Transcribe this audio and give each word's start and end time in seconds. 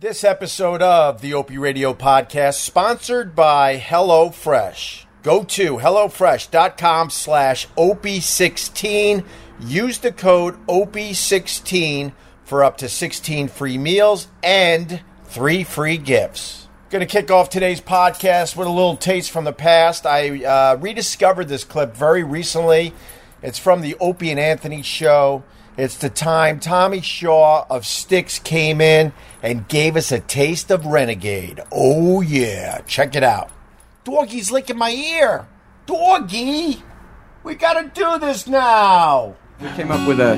This 0.00 0.22
episode 0.22 0.80
of 0.80 1.22
the 1.22 1.34
Opie 1.34 1.58
Radio 1.58 1.92
podcast 1.92 2.60
sponsored 2.60 3.34
by 3.34 3.78
HelloFresh. 3.78 5.06
Go 5.24 5.42
to 5.42 5.78
HelloFresh.com 5.78 7.10
slash 7.10 7.66
OPie16. 7.70 9.24
Use 9.58 9.98
the 9.98 10.12
code 10.12 10.64
OP16 10.68 12.12
for 12.44 12.62
up 12.62 12.76
to 12.76 12.88
16 12.88 13.48
free 13.48 13.76
meals 13.76 14.28
and 14.40 15.02
three 15.24 15.64
free 15.64 15.96
gifts. 15.96 16.68
Going 16.90 17.04
to 17.04 17.12
kick 17.12 17.32
off 17.32 17.50
today's 17.50 17.80
podcast 17.80 18.54
with 18.54 18.68
a 18.68 18.70
little 18.70 18.96
taste 18.96 19.32
from 19.32 19.42
the 19.42 19.52
past. 19.52 20.06
I 20.06 20.44
uh, 20.44 20.76
rediscovered 20.76 21.48
this 21.48 21.64
clip 21.64 21.96
very 21.96 22.22
recently. 22.22 22.94
It's 23.42 23.58
from 23.58 23.80
the 23.80 23.96
Opie 23.98 24.30
and 24.30 24.38
Anthony 24.38 24.82
show. 24.82 25.42
It's 25.78 25.96
the 25.96 26.10
time 26.10 26.58
Tommy 26.58 27.00
Shaw 27.00 27.64
of 27.70 27.86
Styx 27.86 28.40
came 28.40 28.80
in 28.80 29.12
and 29.44 29.68
gave 29.68 29.94
us 29.96 30.10
a 30.10 30.18
taste 30.18 30.72
of 30.72 30.84
Renegade. 30.86 31.60
Oh, 31.70 32.20
yeah. 32.20 32.80
Check 32.80 33.14
it 33.14 33.22
out. 33.22 33.50
Doggy's 34.02 34.50
licking 34.50 34.76
my 34.76 34.90
ear. 34.90 35.46
Doggy, 35.86 36.82
we 37.44 37.54
got 37.54 37.74
to 37.74 37.88
do 37.94 38.18
this 38.18 38.48
now. 38.48 39.36
We 39.60 39.68
came 39.68 39.92
up 39.92 40.06
with 40.08 40.18
a 40.18 40.34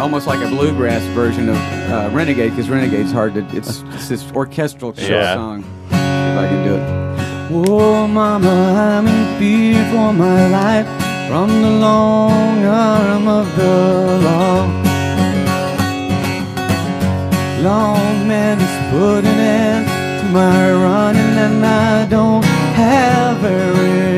almost 0.00 0.26
like 0.26 0.42
a 0.42 0.48
bluegrass 0.48 1.02
version 1.14 1.50
of 1.50 1.56
uh, 1.56 2.08
Renegade 2.14 2.52
because 2.52 2.70
Renegade's 2.70 3.12
hard 3.12 3.34
to. 3.34 3.44
It's, 3.54 3.82
it's 3.88 4.08
this 4.08 4.32
orchestral 4.32 4.94
Yeah. 4.96 5.34
song. 5.34 5.60
If 5.90 6.38
I 6.38 6.48
can 6.48 6.64
do 6.66 6.74
it. 6.76 7.68
Oh, 7.68 8.06
mama, 8.06 8.48
I'm 8.48 9.06
in 9.06 9.38
fear 9.38 9.84
for 9.92 10.14
my 10.14 10.48
life 10.48 11.01
from 11.32 11.62
the 11.62 11.70
long 11.70 12.62
arm 12.62 13.26
of 13.26 13.46
the 13.56 14.18
law. 14.26 14.66
Long 17.62 18.28
man 18.28 18.60
is 18.60 18.76
putting 18.92 19.40
end 19.40 19.86
to 20.20 20.26
my 20.26 20.70
running, 20.70 21.34
and 21.46 21.64
I 21.64 22.04
don't 22.04 22.44
have 22.74 23.42
a. 23.44 24.11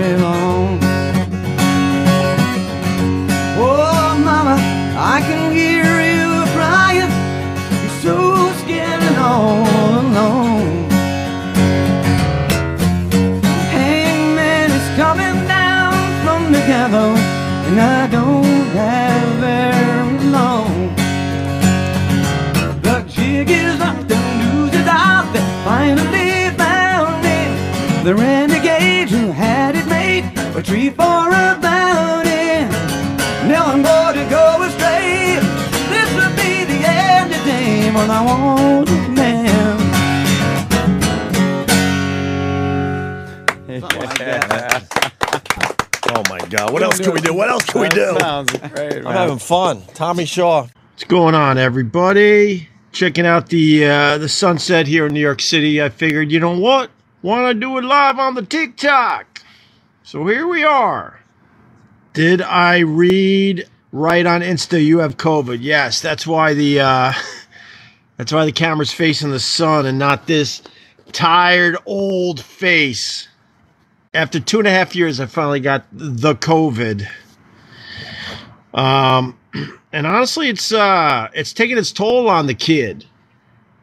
The 28.05 28.15
renegade 28.15 29.09
who 29.09 29.31
had 29.31 29.75
it 29.75 29.87
made 29.87 30.25
a 30.55 30.63
tree 30.63 30.91
for 30.91 31.03
a 31.03 31.59
bounty. 31.59 32.69
Now 33.49 33.65
I'm 33.65 33.83
going 33.83 34.17
to 34.17 34.29
go 34.29 34.63
astray. 34.63 35.41
This 35.89 36.15
will 36.15 36.29
be 36.37 36.65
the 36.65 36.87
end 36.87 37.33
of 37.33 37.43
day 37.47 37.91
when 37.91 38.11
I 38.11 38.23
want 38.23 38.91
a 38.91 39.09
man. 39.09 39.81
Oh 46.11 46.23
my 46.29 46.41
God! 46.51 46.73
What 46.75 46.83
else 46.83 47.01
can 47.01 47.15
we 47.15 47.23
do? 47.23 47.33
What 47.33 47.49
else 47.49 47.65
can 47.65 47.81
we 47.81 47.89
do? 47.89 48.19
Sounds 48.21 48.53
great, 48.53 48.99
I'm 48.99 49.15
having 49.15 49.39
fun. 49.39 49.83
Tommy 49.95 50.27
Shaw. 50.27 50.67
What's 50.93 51.05
going 51.05 51.35
on, 51.35 51.57
everybody? 51.57 52.69
Checking 52.93 53.25
out 53.25 53.49
the 53.49 53.87
uh, 53.87 54.19
the 54.19 54.29
sunset 54.29 54.87
here 54.87 55.07
in 55.07 55.15
New 55.15 55.21
York 55.21 55.41
City. 55.41 55.83
I 55.83 55.89
figured, 55.89 56.31
you 56.31 56.39
know 56.39 56.59
what? 56.59 56.91
Why 57.25 57.55
to 57.55 57.59
do 57.59 57.79
it 57.79 57.85
live 57.85 58.19
on 58.19 58.35
the 58.35 58.43
TikTok? 58.43 59.41
So 60.03 60.27
here 60.27 60.47
we 60.47 60.63
are. 60.63 61.21
Did 62.13 62.43
I 62.43 62.81
read 62.81 63.67
right 63.93 64.27
on 64.27 64.43
Insta? 64.43 64.85
You 64.85 64.99
have 64.99 65.17
COVID. 65.17 65.61
Yes, 65.63 66.03
that's 66.03 66.27
why 66.27 66.53
the 66.53 66.81
uh, 66.81 67.13
that's 68.19 68.31
why 68.31 68.45
the 68.45 68.53
camera's 68.53 68.93
facing 68.93 69.31
the 69.31 69.41
sun 69.41 69.87
and 69.87 69.99
not 69.99 70.27
this 70.27 70.61
tired 71.13 71.79
old 71.87 72.43
face. 72.43 73.27
After 74.13 74.39
two 74.39 74.59
and 74.59 74.69
a 74.69 74.71
half 74.71 74.95
years, 74.95 75.19
I 75.19 75.25
finally 75.25 75.61
got 75.61 75.87
the 75.93 76.35
COVID. 76.35 77.09
Um, 78.75 79.39
and 79.95 80.07
honestly, 80.07 80.51
it's 80.51 80.75
uh, 80.75 81.29
it's 81.33 81.55
taking 81.55 81.79
its 81.79 81.91
toll 81.91 82.29
on 82.29 82.49
the 82.49 82.55
kid. 82.55 83.07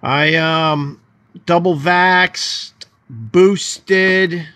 I 0.03 0.35
um, 0.35 1.01
double 1.47 1.75
vaxxed, 1.75 2.70
boosted, 3.11 4.47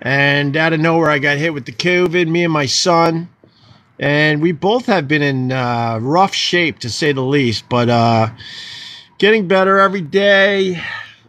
and 0.00 0.56
out 0.56 0.72
of 0.72 0.80
nowhere, 0.80 1.10
I 1.10 1.18
got 1.18 1.38
hit 1.38 1.52
with 1.52 1.66
the 1.66 1.72
COVID. 1.72 2.28
Me 2.28 2.44
and 2.44 2.52
my 2.52 2.66
son, 2.66 3.28
and 3.98 4.40
we 4.40 4.52
both 4.52 4.86
have 4.86 5.08
been 5.08 5.22
in 5.22 5.52
uh, 5.52 5.98
rough 6.00 6.34
shape 6.34 6.78
to 6.80 6.90
say 6.90 7.12
the 7.12 7.22
least. 7.22 7.68
But 7.68 7.88
uh, 7.88 8.28
getting 9.18 9.48
better 9.48 9.80
every 9.80 10.00
day. 10.00 10.80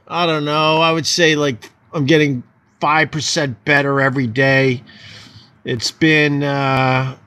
I 0.07 0.25
don't 0.25 0.45
know. 0.45 0.81
I 0.81 0.91
would 0.91 1.07
say 1.07 1.35
like 1.35 1.71
I'm 1.93 2.05
getting 2.05 2.43
five 2.79 3.11
percent 3.11 3.63
better 3.65 3.99
every 3.99 4.27
day. 4.27 4.83
It's 5.65 5.91
been 5.91 6.43
uh, 6.43 7.17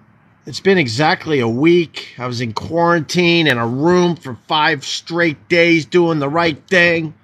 it's 0.47 0.61
been 0.61 0.79
exactly 0.79 1.41
a 1.41 1.49
week. 1.49 2.15
I 2.19 2.27
was 2.27 2.41
in 2.41 2.53
quarantine 2.53 3.47
in 3.47 3.59
a 3.59 3.67
room 3.67 4.15
for 4.17 4.37
five 4.47 4.85
straight 4.85 5.49
days 5.49 5.87
doing 5.87 6.21
the 6.21 6.29
right 6.29 6.61
thing. 6.69 7.15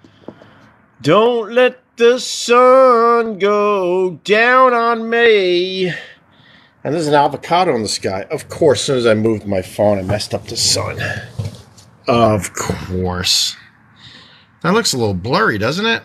Don't 1.03 1.53
let 1.53 1.79
the 2.01 2.19
sun 2.19 3.39
go 3.39 4.13
down 4.25 4.73
on 4.73 5.11
me. 5.11 5.89
And 6.83 6.95
there's 6.95 7.07
an 7.07 7.13
avocado 7.13 7.75
in 7.75 7.83
the 7.83 7.89
sky. 7.89 8.23
Of 8.31 8.49
course, 8.49 8.81
as 8.81 8.87
soon 8.87 8.97
as 8.97 9.07
I 9.07 9.13
moved 9.13 9.47
my 9.47 9.61
phone, 9.61 9.99
I 9.99 10.03
messed 10.03 10.33
up 10.33 10.47
the 10.47 10.57
sun. 10.57 10.99
Of 12.09 12.55
course. 12.55 13.55
That 14.63 14.73
looks 14.73 14.95
a 14.95 14.97
little 14.97 15.13
blurry, 15.13 15.59
doesn't 15.59 15.85
it? 15.85 16.03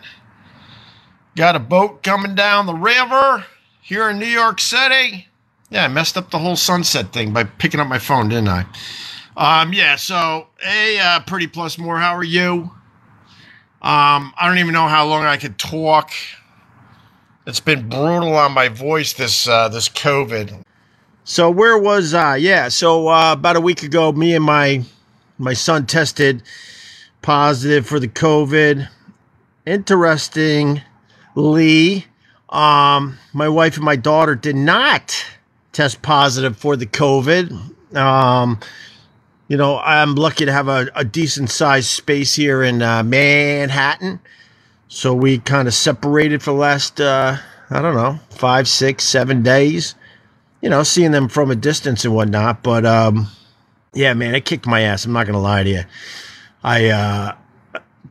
Got 1.34 1.56
a 1.56 1.60
boat 1.60 2.02
coming 2.02 2.34
down 2.34 2.66
the 2.66 2.74
river 2.74 3.46
here 3.80 4.10
in 4.10 4.18
New 4.18 4.26
York 4.26 4.60
City. 4.60 5.28
Yeah, 5.70 5.86
I 5.86 5.88
messed 5.88 6.18
up 6.18 6.30
the 6.30 6.38
whole 6.38 6.56
sunset 6.56 7.10
thing 7.14 7.32
by 7.32 7.44
picking 7.44 7.80
up 7.80 7.88
my 7.88 7.98
phone, 7.98 8.28
didn't 8.28 8.48
I? 8.48 8.66
Um, 9.34 9.72
yeah, 9.72 9.96
so, 9.96 10.48
hey, 10.60 10.98
uh, 10.98 11.20
Pretty 11.20 11.46
Plus 11.46 11.78
More, 11.78 11.98
how 11.98 12.14
are 12.14 12.22
you? 12.22 12.70
Um, 13.86 14.34
I 14.36 14.48
don't 14.48 14.58
even 14.58 14.72
know 14.72 14.88
how 14.88 15.06
long 15.06 15.24
I 15.24 15.36
could 15.36 15.58
talk. 15.58 16.10
It's 17.46 17.60
been 17.60 17.88
brutal 17.88 18.34
on 18.34 18.50
my 18.50 18.66
voice, 18.66 19.12
this, 19.12 19.46
uh, 19.46 19.68
this 19.68 19.88
COVID. 19.88 20.64
So 21.22 21.50
where 21.50 21.78
was 21.78 22.12
I? 22.12 22.38
Yeah, 22.38 22.66
so, 22.66 23.06
uh, 23.06 23.34
about 23.34 23.54
a 23.54 23.60
week 23.60 23.84
ago, 23.84 24.10
me 24.10 24.34
and 24.34 24.44
my, 24.44 24.82
my 25.38 25.52
son 25.52 25.86
tested 25.86 26.42
positive 27.22 27.86
for 27.86 28.00
the 28.00 28.08
COVID. 28.08 28.88
Interestingly, 29.66 32.06
um, 32.48 33.18
my 33.32 33.48
wife 33.48 33.76
and 33.76 33.84
my 33.84 33.94
daughter 33.94 34.34
did 34.34 34.56
not 34.56 35.24
test 35.70 36.02
positive 36.02 36.56
for 36.56 36.74
the 36.74 36.86
COVID. 36.86 37.94
Um, 37.94 38.58
you 39.48 39.56
know, 39.56 39.78
I'm 39.78 40.14
lucky 40.14 40.44
to 40.44 40.52
have 40.52 40.68
a, 40.68 40.88
a 40.94 41.04
decent 41.04 41.50
sized 41.50 41.88
space 41.88 42.34
here 42.34 42.62
in 42.62 42.82
uh, 42.82 43.02
Manhattan. 43.02 44.20
So 44.88 45.14
we 45.14 45.38
kind 45.38 45.68
of 45.68 45.74
separated 45.74 46.42
for 46.42 46.50
the 46.50 46.56
last, 46.56 47.00
uh, 47.00 47.36
I 47.70 47.82
don't 47.82 47.94
know, 47.94 48.18
five, 48.30 48.68
six, 48.68 49.04
seven 49.04 49.42
days. 49.42 49.94
You 50.60 50.70
know, 50.70 50.82
seeing 50.82 51.12
them 51.12 51.28
from 51.28 51.50
a 51.50 51.56
distance 51.56 52.04
and 52.04 52.14
whatnot. 52.14 52.62
But 52.62 52.84
um, 52.84 53.28
yeah, 53.94 54.14
man, 54.14 54.34
it 54.34 54.44
kicked 54.44 54.66
my 54.66 54.80
ass. 54.80 55.04
I'm 55.04 55.12
not 55.12 55.26
going 55.26 55.34
to 55.34 55.40
lie 55.40 55.62
to 55.62 55.70
you. 55.70 55.82
I 56.64 56.88
uh, 56.88 57.36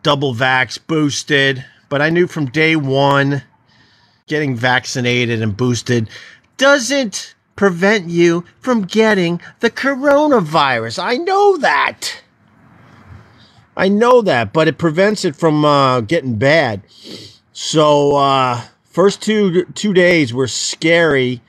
double 0.04 0.34
vax 0.34 0.80
boosted, 0.86 1.66
but 1.90 2.02
I 2.02 2.10
knew 2.10 2.28
from 2.28 2.46
day 2.46 2.76
one 2.76 3.44
getting 4.28 4.56
vaccinated 4.56 5.42
and 5.42 5.56
boosted 5.56 6.10
doesn't 6.58 7.35
prevent 7.56 8.10
you 8.10 8.44
from 8.60 8.84
getting 8.84 9.42
the 9.60 9.70
coronavirus. 9.70 11.02
I 11.04 11.18
know 11.18 11.58
that. 11.58 12.22
I 13.78 13.90
know 13.90 14.22
that, 14.22 14.54
but 14.54 14.68
it 14.68 14.78
prevents 14.78 15.26
it 15.26 15.36
from 15.36 15.66
uh, 15.66 16.02
getting 16.02 16.38
bad. 16.38 16.84
So 17.52 18.16
uh, 18.16 18.62
first 18.86 19.22
two 19.22 19.66
two 19.74 19.94
days 19.94 20.34
were 20.34 20.48
scary. 20.48 21.42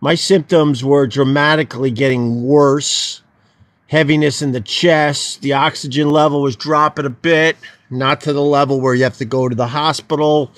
My 0.00 0.14
symptoms 0.14 0.84
were 0.84 1.06
dramatically 1.06 1.90
getting 1.90 2.44
worse. 2.44 3.22
Heaviness 3.88 4.42
in 4.42 4.52
the 4.52 4.60
chest. 4.60 5.42
The 5.42 5.52
oxygen 5.52 6.10
level 6.10 6.42
was 6.42 6.56
dropping 6.56 7.06
a 7.06 7.10
bit, 7.10 7.56
not 7.90 8.20
to 8.22 8.32
the 8.32 8.42
level 8.42 8.80
where 8.80 8.94
you 8.94 9.04
have 9.04 9.18
to 9.18 9.24
go 9.24 9.48
to 9.48 9.54
the 9.54 9.68
hospital. 9.68 10.52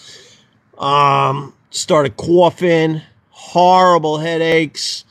Um, 0.78 1.54
started 1.70 2.16
coughing, 2.16 3.02
horrible 3.46 4.18
headaches, 4.18 5.04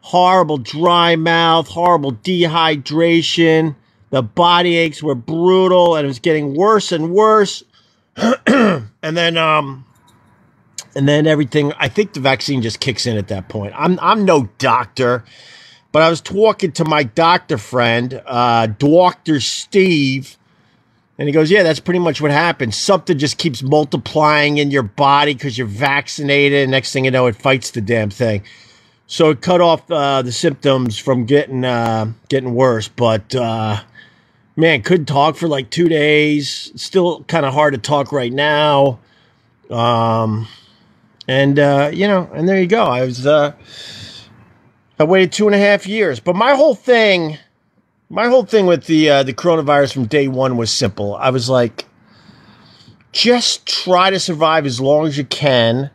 horrible 0.00 0.58
dry 0.58 1.16
mouth, 1.16 1.66
horrible 1.66 2.12
dehydration. 2.12 3.74
The 4.10 4.22
body 4.22 4.76
aches 4.76 5.02
were 5.02 5.14
brutal, 5.14 5.96
and 5.96 6.04
it 6.04 6.08
was 6.08 6.18
getting 6.18 6.54
worse 6.54 6.92
and 6.92 7.10
worse. 7.10 7.62
and 8.46 8.90
then, 9.02 9.38
um, 9.38 9.86
and 10.94 11.08
then 11.08 11.26
everything. 11.26 11.72
I 11.78 11.88
think 11.88 12.12
the 12.12 12.20
vaccine 12.20 12.60
just 12.60 12.80
kicks 12.80 13.06
in 13.06 13.16
at 13.16 13.28
that 13.28 13.48
point. 13.48 13.72
I'm 13.76 13.98
I'm 14.00 14.26
no 14.26 14.50
doctor, 14.58 15.24
but 15.90 16.02
I 16.02 16.10
was 16.10 16.20
talking 16.20 16.72
to 16.72 16.84
my 16.84 17.02
doctor 17.02 17.56
friend, 17.56 18.20
uh, 18.26 18.66
Doctor 18.66 19.40
Steve, 19.40 20.36
and 21.20 21.28
he 21.28 21.34
goes, 21.34 21.50
"Yeah, 21.50 21.62
that's 21.62 21.80
pretty 21.80 22.00
much 22.00 22.22
what 22.22 22.30
happens. 22.30 22.76
Something 22.76 23.18
just 23.18 23.36
keeps 23.36 23.62
multiplying 23.62 24.56
in 24.56 24.70
your 24.70 24.82
body 24.82 25.34
because 25.34 25.58
you're 25.58 25.66
vaccinated, 25.66 26.62
and 26.62 26.70
next 26.70 26.94
thing 26.94 27.04
you 27.04 27.10
know, 27.10 27.26
it 27.26 27.36
fights 27.36 27.72
the 27.72 27.82
damn 27.82 28.08
thing." 28.08 28.42
So 29.06 29.28
it 29.28 29.42
cut 29.42 29.60
off 29.60 29.90
uh, 29.90 30.22
the 30.22 30.32
symptoms 30.32 30.96
from 30.96 31.26
getting 31.26 31.62
uh, 31.62 32.12
getting 32.30 32.54
worse, 32.54 32.88
but 32.88 33.34
uh, 33.34 33.82
man, 34.56 34.80
couldn't 34.80 35.06
talk 35.06 35.36
for 35.36 35.46
like 35.46 35.68
two 35.68 35.90
days. 35.90 36.72
Still 36.74 37.22
kind 37.24 37.44
of 37.44 37.52
hard 37.52 37.74
to 37.74 37.78
talk 37.78 38.12
right 38.12 38.32
now. 38.32 38.98
Um, 39.70 40.48
and 41.28 41.58
uh, 41.58 41.90
you 41.92 42.08
know, 42.08 42.30
and 42.32 42.48
there 42.48 42.58
you 42.58 42.66
go. 42.66 42.84
I 42.84 43.04
was 43.04 43.26
uh, 43.26 43.52
I 44.98 45.04
waited 45.04 45.32
two 45.32 45.44
and 45.44 45.54
a 45.54 45.58
half 45.58 45.86
years, 45.86 46.18
but 46.18 46.34
my 46.34 46.54
whole 46.54 46.74
thing, 46.74 47.36
my 48.10 48.26
whole 48.26 48.44
thing 48.44 48.66
with 48.66 48.86
the 48.86 49.08
uh, 49.08 49.22
the 49.22 49.32
coronavirus 49.32 49.94
from 49.94 50.06
day 50.06 50.28
one 50.28 50.56
was 50.56 50.70
simple. 50.70 51.14
I 51.14 51.30
was 51.30 51.48
like, 51.48 51.86
just 53.12 53.66
try 53.66 54.10
to 54.10 54.18
survive 54.18 54.66
as 54.66 54.80
long 54.80 55.06
as 55.06 55.16
you 55.16 55.24
can, 55.24 55.90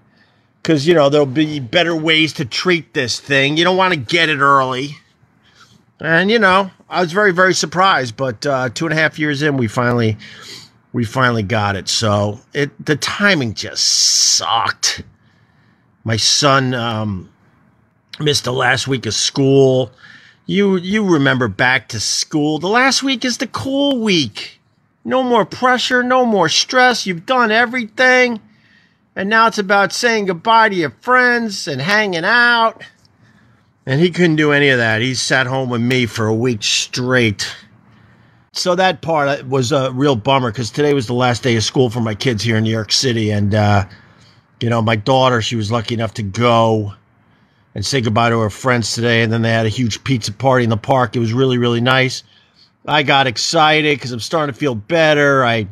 because 0.64 0.88
you 0.88 0.94
know 0.94 1.10
there'll 1.10 1.28
be 1.28 1.60
better 1.60 1.96
ways 1.96 2.34
to 2.34 2.46
treat 2.46 2.94
this 2.94 3.20
thing. 3.20 3.58
You 3.58 3.66
don't 3.66 3.78
want 3.78 3.94
to 3.94 4.00
get 4.00 4.30
it 4.30 4.40
early. 4.40 4.96
And 6.00 6.32
you 6.32 6.40
know, 6.40 6.72
I 6.90 7.02
was 7.02 7.12
very, 7.12 7.34
very 7.34 7.54
surprised. 7.54 8.16
But 8.16 8.46
uh, 8.46 8.70
two 8.70 8.86
and 8.86 8.94
a 8.94 8.98
half 8.98 9.20
years 9.20 9.42
in, 9.42 9.58
we 9.58 9.68
finally, 9.68 10.18
we 10.94 11.04
finally 11.04 11.44
got 11.44 11.76
it. 11.76 11.90
So 11.90 12.40
it 12.54 12.72
the 12.84 12.96
timing 12.96 13.54
just 13.54 13.86
sucked. 13.86 15.04
My 16.06 16.16
son 16.16 16.74
um, 16.74 17.30
missed 18.22 18.46
the 18.46 18.54
last 18.54 18.88
week 18.88 19.06
of 19.06 19.14
school. 19.14 19.92
You 20.46 20.78
you 20.78 21.04
remember 21.04 21.48
back 21.48 21.90
to 21.90 22.00
school? 22.00 22.60
The 22.60 22.68
last 22.68 23.02
week 23.02 23.26
is 23.26 23.38
the 23.38 23.48
cool 23.48 24.00
week. 24.00 24.60
No 25.04 25.24
more 25.24 25.46
pressure, 25.46 26.04
no 26.04 26.26
more 26.26 26.50
stress. 26.50 27.08
You've 27.08 27.26
done 27.26 27.52
everything. 27.52 28.40
And 29.16 29.30
now 29.30 29.48
it's 29.48 29.58
about 29.58 29.94
saying 29.94 30.26
goodbye 30.26 30.70
to 30.70 30.76
your 30.76 30.92
friends 31.02 31.68
and 31.68 31.82
hanging 31.82 32.26
out. 32.26 32.84
And 33.86 34.02
he 34.02 34.12
couldn't 34.12 34.36
do 34.36 34.52
any 34.52 34.70
of 34.70 34.78
that. 34.80 35.02
He 35.02 35.14
sat 35.14 35.48
home 35.48 35.70
with 35.70 35.82
me 35.82 36.06
for 36.06 36.28
a 36.28 36.34
week 36.34 36.64
straight. 36.64 37.48
So 38.52 38.76
that 38.76 39.02
part 39.02 39.46
was 39.48 39.72
a 39.72 39.92
real 39.92 40.16
bummer 40.16 40.52
because 40.52 40.72
today 40.72 40.94
was 40.94 41.08
the 41.08 41.14
last 41.14 41.44
day 41.44 41.56
of 41.56 41.64
school 41.64 41.90
for 41.90 42.02
my 42.02 42.16
kids 42.16 42.44
here 42.44 42.58
in 42.58 42.64
New 42.64 42.72
York 42.72 42.92
City. 42.92 43.30
And, 43.30 43.54
uh, 43.54 43.86
you 44.60 44.70
know, 44.70 44.82
my 44.82 44.96
daughter, 44.96 45.42
she 45.42 45.56
was 45.56 45.72
lucky 45.72 45.94
enough 45.94 46.14
to 46.16 46.24
go 46.24 46.94
and 47.75 47.86
say 47.86 48.01
goodbye 48.01 48.30
to 48.30 48.39
our 48.39 48.50
friends 48.50 48.94
today. 48.94 49.22
And 49.22 49.31
then 49.31 49.42
they 49.42 49.51
had 49.51 49.66
a 49.66 49.69
huge 49.69 50.04
pizza 50.04 50.31
party 50.31 50.63
in 50.63 50.69
the 50.69 50.77
park. 50.77 51.16
It 51.16 51.19
was 51.19 51.33
really, 51.33 51.57
really 51.57 51.81
nice. 51.81 52.24
I 52.88 53.04
got 53.04 53.27
excited 53.27 53.98
because 53.98 54.12
I'm 54.12 54.19
starting 54.19 54.54
to 54.54 54.60
feel 54.60 54.75
better. 54.75 55.44
I 55.44 55.68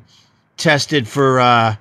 tested 0.58 1.08
for, 1.08 1.40
uh, 1.40 1.76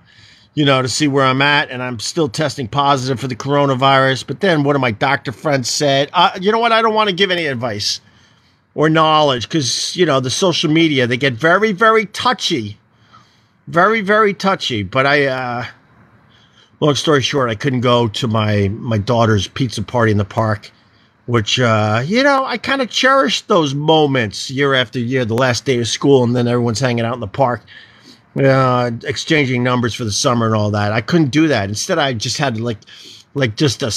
you 0.54 0.64
know, 0.64 0.80
to 0.82 0.88
see 0.88 1.08
where 1.08 1.24
I'm 1.24 1.42
at, 1.42 1.70
and 1.70 1.82
I'm 1.82 1.98
still 1.98 2.28
testing 2.28 2.68
positive 2.68 3.18
for 3.18 3.26
the 3.26 3.36
coronavirus. 3.36 4.26
But 4.26 4.40
then 4.40 4.62
one 4.62 4.76
of 4.76 4.80
my 4.80 4.90
doctor 4.90 5.32
friends 5.32 5.68
said, 5.68 6.10
uh, 6.12 6.38
you 6.40 6.52
know 6.52 6.58
what? 6.58 6.72
I 6.72 6.82
don't 6.82 6.94
want 6.94 7.08
to 7.08 7.16
give 7.16 7.30
any 7.30 7.46
advice 7.46 8.00
or 8.74 8.88
knowledge 8.88 9.48
because, 9.48 9.96
you 9.96 10.06
know, 10.06 10.20
the 10.20 10.30
social 10.30 10.70
media, 10.70 11.06
they 11.06 11.16
get 11.16 11.32
very, 11.32 11.72
very 11.72 12.06
touchy. 12.06 12.78
Very, 13.66 14.02
very 14.02 14.34
touchy. 14.34 14.82
But 14.82 15.06
I, 15.06 15.26
uh, 15.26 15.66
long 16.86 16.94
story 16.94 17.22
short, 17.22 17.50
I 17.50 17.54
couldn't 17.54 17.80
go 17.80 18.08
to 18.08 18.28
my, 18.28 18.68
my 18.68 18.98
daughter's 18.98 19.46
pizza 19.48 19.82
party 19.82 20.12
in 20.12 20.18
the 20.18 20.24
park, 20.24 20.70
which, 21.26 21.60
uh, 21.60 22.02
you 22.04 22.22
know, 22.22 22.44
I 22.44 22.58
kind 22.58 22.82
of 22.82 22.90
cherished 22.90 23.48
those 23.48 23.74
moments 23.74 24.50
year 24.50 24.74
after 24.74 24.98
year, 24.98 25.24
the 25.24 25.34
last 25.34 25.64
day 25.64 25.78
of 25.78 25.88
school, 25.88 26.24
and 26.24 26.34
then 26.34 26.48
everyone's 26.48 26.80
hanging 26.80 27.04
out 27.04 27.14
in 27.14 27.20
the 27.20 27.26
park 27.26 27.62
uh, 28.36 28.90
exchanging 29.04 29.62
numbers 29.62 29.94
for 29.94 30.04
the 30.04 30.12
summer 30.12 30.46
and 30.46 30.54
all 30.54 30.70
that. 30.70 30.92
I 30.92 31.00
couldn't 31.00 31.30
do 31.30 31.48
that. 31.48 31.68
Instead, 31.68 31.98
I 31.98 32.14
just 32.14 32.38
had 32.38 32.60
like, 32.60 32.78
like 33.34 33.56
just 33.56 33.82
a, 33.82 33.92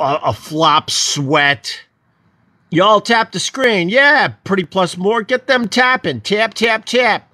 a 0.00 0.32
flop 0.32 0.90
sweat. 0.90 1.80
Y'all 2.70 3.00
tap 3.00 3.32
the 3.32 3.40
screen. 3.40 3.88
Yeah, 3.88 4.28
pretty 4.44 4.64
plus 4.64 4.96
more. 4.96 5.22
Get 5.22 5.46
them 5.46 5.68
tapping. 5.68 6.20
Tap, 6.20 6.54
tap, 6.54 6.84
tap. 6.84 7.27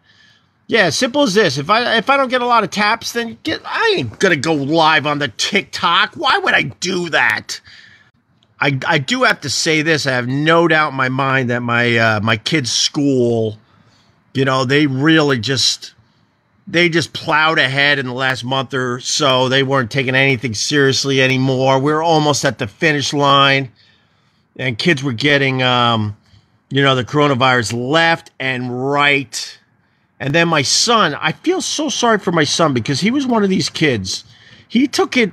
Yeah, 0.66 0.90
simple 0.90 1.22
as 1.22 1.34
this. 1.34 1.58
If 1.58 1.68
I 1.68 1.96
if 1.98 2.08
I 2.08 2.16
don't 2.16 2.30
get 2.30 2.40
a 2.40 2.46
lot 2.46 2.64
of 2.64 2.70
taps, 2.70 3.12
then 3.12 3.38
get 3.42 3.60
I 3.64 3.96
ain't 3.98 4.18
gonna 4.18 4.36
go 4.36 4.54
live 4.54 5.06
on 5.06 5.18
the 5.18 5.28
TikTok. 5.28 6.14
Why 6.14 6.38
would 6.38 6.54
I 6.54 6.62
do 6.62 7.10
that? 7.10 7.60
I 8.60 8.78
I 8.86 8.98
do 8.98 9.24
have 9.24 9.42
to 9.42 9.50
say 9.50 9.82
this. 9.82 10.06
I 10.06 10.12
have 10.12 10.26
no 10.26 10.66
doubt 10.66 10.92
in 10.92 10.96
my 10.96 11.10
mind 11.10 11.50
that 11.50 11.60
my 11.60 11.96
uh, 11.96 12.20
my 12.20 12.38
kids' 12.38 12.72
school, 12.72 13.58
you 14.32 14.46
know, 14.46 14.64
they 14.64 14.86
really 14.86 15.38
just 15.38 15.94
they 16.66 16.88
just 16.88 17.12
plowed 17.12 17.58
ahead 17.58 17.98
in 17.98 18.06
the 18.06 18.14
last 18.14 18.42
month 18.42 18.72
or 18.72 19.00
so. 19.00 19.50
They 19.50 19.62
weren't 19.62 19.90
taking 19.90 20.14
anything 20.14 20.54
seriously 20.54 21.20
anymore. 21.20 21.78
We 21.78 21.92
were 21.92 22.02
almost 22.02 22.44
at 22.44 22.58
the 22.58 22.66
finish 22.66 23.12
line, 23.12 23.70
and 24.56 24.78
kids 24.78 25.02
were 25.02 25.12
getting, 25.12 25.62
um, 25.62 26.16
you 26.70 26.82
know, 26.82 26.94
the 26.94 27.04
coronavirus 27.04 27.74
left 27.90 28.30
and 28.40 28.90
right. 28.90 29.58
And 30.20 30.34
then 30.34 30.48
my 30.48 30.62
son, 30.62 31.14
I 31.14 31.32
feel 31.32 31.60
so 31.60 31.88
sorry 31.88 32.18
for 32.18 32.32
my 32.32 32.44
son 32.44 32.72
because 32.72 33.00
he 33.00 33.10
was 33.10 33.26
one 33.26 33.42
of 33.42 33.50
these 33.50 33.68
kids. 33.68 34.24
He 34.68 34.86
took 34.86 35.16
it 35.16 35.32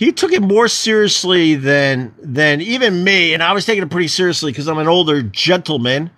he 0.00 0.12
took 0.12 0.32
it 0.32 0.40
more 0.40 0.66
seriously 0.66 1.56
than 1.56 2.14
than 2.22 2.62
even 2.62 3.04
me, 3.04 3.34
and 3.34 3.42
I 3.42 3.52
was 3.52 3.66
taking 3.66 3.82
it 3.82 3.90
pretty 3.90 4.08
seriously 4.08 4.50
because 4.50 4.66
I'm 4.66 4.78
an 4.78 4.88
older 4.88 5.22
gentleman. 5.22 6.10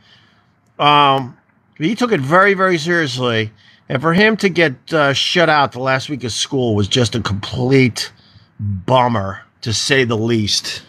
Um, 0.78 1.36
he 1.78 1.96
took 1.96 2.12
it 2.12 2.20
very, 2.20 2.54
very 2.54 2.78
seriously, 2.78 3.50
and 3.88 4.00
for 4.00 4.12
him 4.12 4.36
to 4.36 4.48
get 4.48 4.92
uh, 4.92 5.12
shut 5.12 5.48
out 5.48 5.72
the 5.72 5.80
last 5.80 6.08
week 6.08 6.22
of 6.22 6.30
school 6.30 6.76
was 6.76 6.86
just 6.86 7.16
a 7.16 7.20
complete 7.20 8.12
bummer, 8.60 9.40
to 9.62 9.72
say 9.72 10.04
the 10.04 10.16
least. 10.16 10.82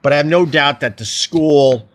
But 0.00 0.12
I 0.12 0.18
have 0.18 0.26
no 0.26 0.46
doubt 0.46 0.80
that 0.80 0.98
the 0.98 1.04
school 1.04 1.88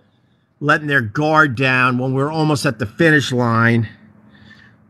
letting 0.60 0.88
their 0.88 1.00
guard 1.00 1.56
down 1.56 1.98
when 1.98 2.14
we 2.14 2.22
are 2.22 2.32
almost 2.32 2.66
at 2.66 2.80
the 2.80 2.86
finish 2.86 3.32
line 3.32 3.88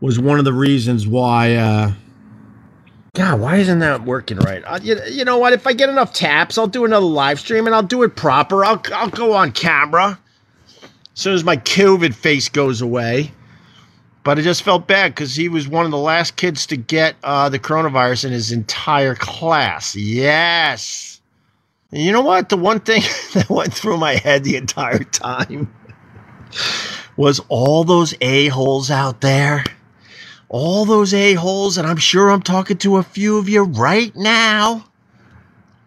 was 0.00 0.18
one 0.18 0.38
of 0.38 0.44
the 0.44 0.52
reasons 0.52 1.06
why. 1.06 1.54
Uh, 1.54 1.92
God, 3.14 3.40
why 3.40 3.56
isn't 3.56 3.80
that 3.80 4.04
working 4.04 4.38
right? 4.38 4.62
You, 4.82 4.96
you 5.08 5.24
know 5.24 5.38
what? 5.38 5.52
If 5.52 5.66
I 5.66 5.72
get 5.72 5.88
enough 5.88 6.12
taps, 6.12 6.56
I'll 6.56 6.68
do 6.68 6.84
another 6.84 7.06
live 7.06 7.40
stream 7.40 7.66
and 7.66 7.74
I'll 7.74 7.82
do 7.82 8.02
it 8.04 8.14
proper. 8.14 8.64
I'll, 8.64 8.80
I'll 8.94 9.10
go 9.10 9.34
on 9.34 9.50
camera 9.52 10.18
as 10.82 10.88
soon 11.14 11.34
as 11.34 11.42
my 11.42 11.56
COVID 11.56 12.14
face 12.14 12.48
goes 12.48 12.80
away. 12.80 13.32
But 14.22 14.38
I 14.38 14.42
just 14.42 14.62
felt 14.62 14.86
bad 14.86 15.14
because 15.14 15.34
he 15.34 15.48
was 15.48 15.66
one 15.66 15.86
of 15.86 15.90
the 15.90 15.98
last 15.98 16.36
kids 16.36 16.66
to 16.66 16.76
get 16.76 17.16
uh, 17.24 17.48
the 17.48 17.58
coronavirus 17.58 18.26
in 18.26 18.32
his 18.32 18.52
entire 18.52 19.14
class. 19.14 19.96
Yes. 19.96 21.20
And 21.90 22.02
you 22.02 22.12
know 22.12 22.20
what? 22.20 22.48
The 22.48 22.56
one 22.56 22.80
thing 22.80 23.02
that 23.34 23.48
went 23.50 23.74
through 23.74 23.96
my 23.96 24.16
head 24.16 24.44
the 24.44 24.56
entire 24.56 25.04
time 25.04 25.74
was 27.16 27.40
all 27.48 27.82
those 27.82 28.14
a-holes 28.20 28.90
out 28.90 29.20
there. 29.20 29.64
All 30.50 30.84
those 30.84 31.14
a-holes, 31.14 31.78
and 31.78 31.86
I'm 31.86 31.96
sure 31.96 32.28
I'm 32.28 32.42
talking 32.42 32.76
to 32.78 32.98
a 32.98 33.02
few 33.02 33.38
of 33.38 33.48
you 33.48 33.62
right 33.62 34.14
now. 34.14 34.84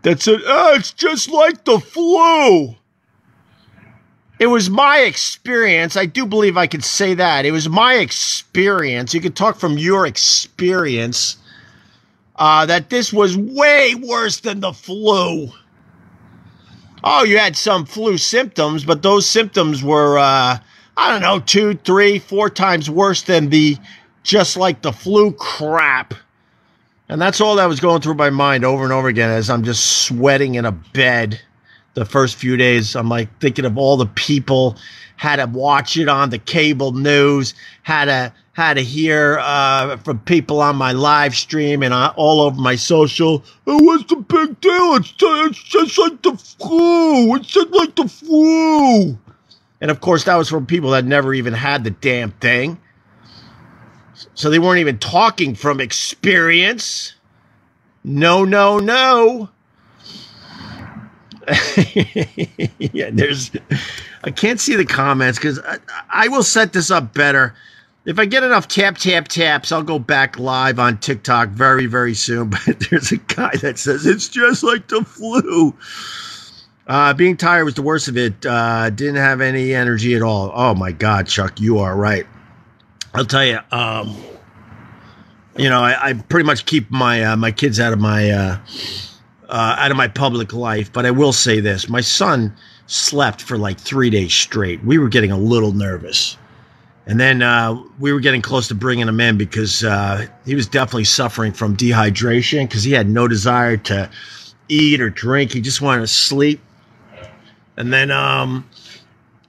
That 0.02 0.22
said, 0.22 0.40
oh, 0.46 0.74
it's 0.76 0.92
just 0.92 1.30
like 1.30 1.64
the 1.64 1.80
flu 1.80 2.76
it 4.44 4.48
was 4.48 4.70
my 4.70 5.00
experience. 5.00 5.96
I 5.96 6.06
do 6.06 6.26
believe 6.26 6.58
I 6.58 6.68
could 6.68 6.84
say 6.84 7.14
that. 7.14 7.46
It 7.46 7.52
was 7.52 7.70
my 7.70 7.94
experience. 7.96 9.14
You 9.14 9.22
could 9.22 9.38
talk 9.38 9.58
from 9.58 9.78
your 9.78 10.06
experience 10.06 11.38
uh, 12.36 12.66
that 12.66 12.90
this 12.90 13.14
was 13.14 13.38
way 13.38 13.96
worse 13.96 14.42
than 14.42 14.60
the 14.60 14.74
flu. 14.74 15.50
Oh, 17.06 17.24
you 17.24 17.38
had 17.38 17.56
some 17.56 17.86
flu 17.86 18.18
symptoms, 18.18 18.84
but 18.84 19.02
those 19.02 19.26
symptoms 19.26 19.82
were, 19.82 20.18
uh, 20.18 20.58
I 20.98 21.12
don't 21.12 21.22
know, 21.22 21.40
two, 21.40 21.76
three, 21.76 22.20
four 22.20 22.50
times 22.50 22.90
worse 22.90 23.22
than 23.22 23.50
the 23.50 23.78
just 24.24 24.58
like 24.58 24.82
the 24.82 24.92
flu 24.92 25.32
crap. 25.34 26.14
And 27.10 27.22
that's 27.22 27.42
all 27.42 27.58
that 27.58 27.66
was 27.66 27.80
going 27.80 28.02
through 28.02 28.16
my 28.16 28.30
mind 28.30 28.66
over 28.66 28.84
and 28.84 28.94
over 28.94 29.08
again 29.08 29.30
as 29.30 29.50
I'm 29.50 29.64
just 29.64 30.04
sweating 30.04 30.56
in 30.56 30.66
a 30.66 30.72
bed 30.72 31.40
the 31.94 32.06
first 32.06 32.38
few 32.38 32.58
days. 32.58 32.96
I'm 32.96 33.10
like 33.10 33.40
thinking 33.40 33.66
of 33.66 33.78
all 33.78 33.98
the 33.98 34.08
people 34.08 34.78
had 35.18 35.36
to 35.36 35.46
watch 35.46 35.96
it 35.98 36.08
on 36.08 36.32
the 36.32 36.40
cable 36.40 36.92
news, 36.94 37.54
had 37.84 38.06
to 38.06 38.34
had 38.54 38.76
to 38.76 38.84
hear 38.84 39.40
uh, 39.42 39.98
from 39.98 40.20
people 40.20 40.62
on 40.62 40.76
my 40.76 40.92
live 40.92 41.36
stream 41.36 41.82
and 41.82 41.92
uh, 41.94 42.14
all 42.16 42.40
over 42.40 42.60
my 42.60 42.76
social. 42.76 43.44
Oh, 43.66 43.84
what's 43.84 44.06
the 44.06 44.16
big 44.16 44.62
deal? 44.62 44.94
It's, 44.94 45.14
it's 45.20 45.64
just 45.64 45.98
like 45.98 46.22
the 46.22 46.38
flu. 46.38 47.36
It's 47.36 47.48
just 47.48 47.72
like 47.72 47.96
the 47.96 48.08
flu. 48.08 49.18
And 49.82 49.92
of 49.92 50.02
course, 50.02 50.26
that 50.26 50.36
was 50.36 50.50
from 50.50 50.68
people 50.68 50.92
that 50.92 51.04
never 51.04 51.34
even 51.34 51.54
had 51.54 51.84
the 51.84 51.90
damn 51.90 52.32
thing. 52.32 52.78
So 54.34 54.50
they 54.50 54.60
weren't 54.60 54.80
even 54.80 55.00
talking 55.00 55.56
from 55.56 55.80
experience. 55.80 57.14
No, 58.04 58.44
no, 58.44 58.80
no. 58.80 59.50
yeah, 62.80 63.10
there's. 63.12 63.52
I 64.24 64.32
can't 64.32 64.60
see 64.60 64.76
the 64.76 64.86
comments 64.86 65.38
because 65.38 65.60
I, 65.60 65.78
I 66.10 66.28
will 66.30 66.44
set 66.44 66.74
this 66.74 66.90
up 66.92 67.14
better. 67.14 67.54
If 68.06 68.20
I 68.20 68.26
get 68.26 68.44
enough 68.44 68.68
tap, 68.68 68.98
tap, 68.98 69.30
taps, 69.30 69.72
I'll 69.72 69.84
go 69.84 69.98
back 70.00 70.38
live 70.38 70.78
on 70.80 70.98
TikTok 70.98 71.50
very, 71.50 71.86
very 71.86 72.14
soon. 72.14 72.50
But 72.66 72.80
there's 72.90 73.12
a 73.12 73.18
guy 73.18 73.56
that 73.62 73.78
says 73.78 74.06
it's 74.06 74.28
just 74.28 74.64
like 74.64 74.88
the 74.88 75.04
flu. 75.04 75.74
Uh, 76.86 77.14
being 77.14 77.38
tired 77.38 77.64
was 77.64 77.76
the 77.76 77.82
worst 77.82 78.10
of 78.10 78.18
it. 78.18 78.46
Uh, 78.46 78.90
didn't 78.90 79.16
have 79.16 79.40
any 79.40 79.74
energy 79.74 80.16
at 80.16 80.22
all. 80.22 80.52
Oh 80.54 80.76
my 80.76 80.92
God, 80.92 81.28
Chuck, 81.28 81.62
you 81.62 81.80
are 81.80 81.96
right. 81.96 82.28
I'll 83.14 83.26
tell 83.26 83.46
you. 83.46 83.60
Um, 83.72 84.16
you 85.56 85.70
know, 85.70 85.82
I, 85.82 86.10
I, 86.10 86.14
pretty 86.14 86.46
much 86.46 86.66
keep 86.66 86.90
my 86.90 87.24
uh, 87.24 87.36
my 87.36 87.52
kids 87.52 87.80
out 87.80 87.94
of 87.94 88.00
my 88.00 88.32
uh, 88.32 88.58
uh, 89.50 89.76
out 89.78 89.92
of 89.92 89.98
my 89.98 90.08
public 90.08 90.52
life. 90.52 90.92
But 90.92 91.06
I 91.06 91.12
will 91.12 91.34
say 91.34 91.60
this: 91.60 91.88
my 91.88 92.02
son 92.02 92.56
slept 92.88 93.42
for 93.42 93.58
like 93.58 93.80
three 93.80 94.10
days 94.10 94.34
straight. 94.34 94.84
We 94.84 94.98
were 94.98 95.10
getting 95.10 95.32
a 95.32 95.38
little 95.38 95.74
nervous, 95.74 96.38
and 97.06 97.20
then 97.20 97.44
uh, 97.44 97.80
we 98.00 98.12
were 98.12 98.20
getting 98.20 98.42
close 98.42 98.68
to 98.70 98.76
bringing 98.76 99.08
him 99.08 99.20
in 99.20 99.38
because 99.38 99.84
uh, 99.84 100.26
he 100.46 100.56
was 100.56 100.66
definitely 100.66 101.04
suffering 101.04 101.54
from 101.54 101.78
dehydration 101.78 102.68
because 102.68 102.84
he 102.84 102.92
had 102.92 103.08
no 103.08 103.28
desire 103.28 103.78
to 103.78 104.10
eat 104.70 105.02
or 105.02 105.12
drink. 105.12 105.52
He 105.52 105.62
just 105.62 105.82
wanted 105.82 106.02
to 106.02 106.08
sleep. 106.08 106.62
And 107.76 107.92
then, 107.92 108.12
um, 108.12 108.70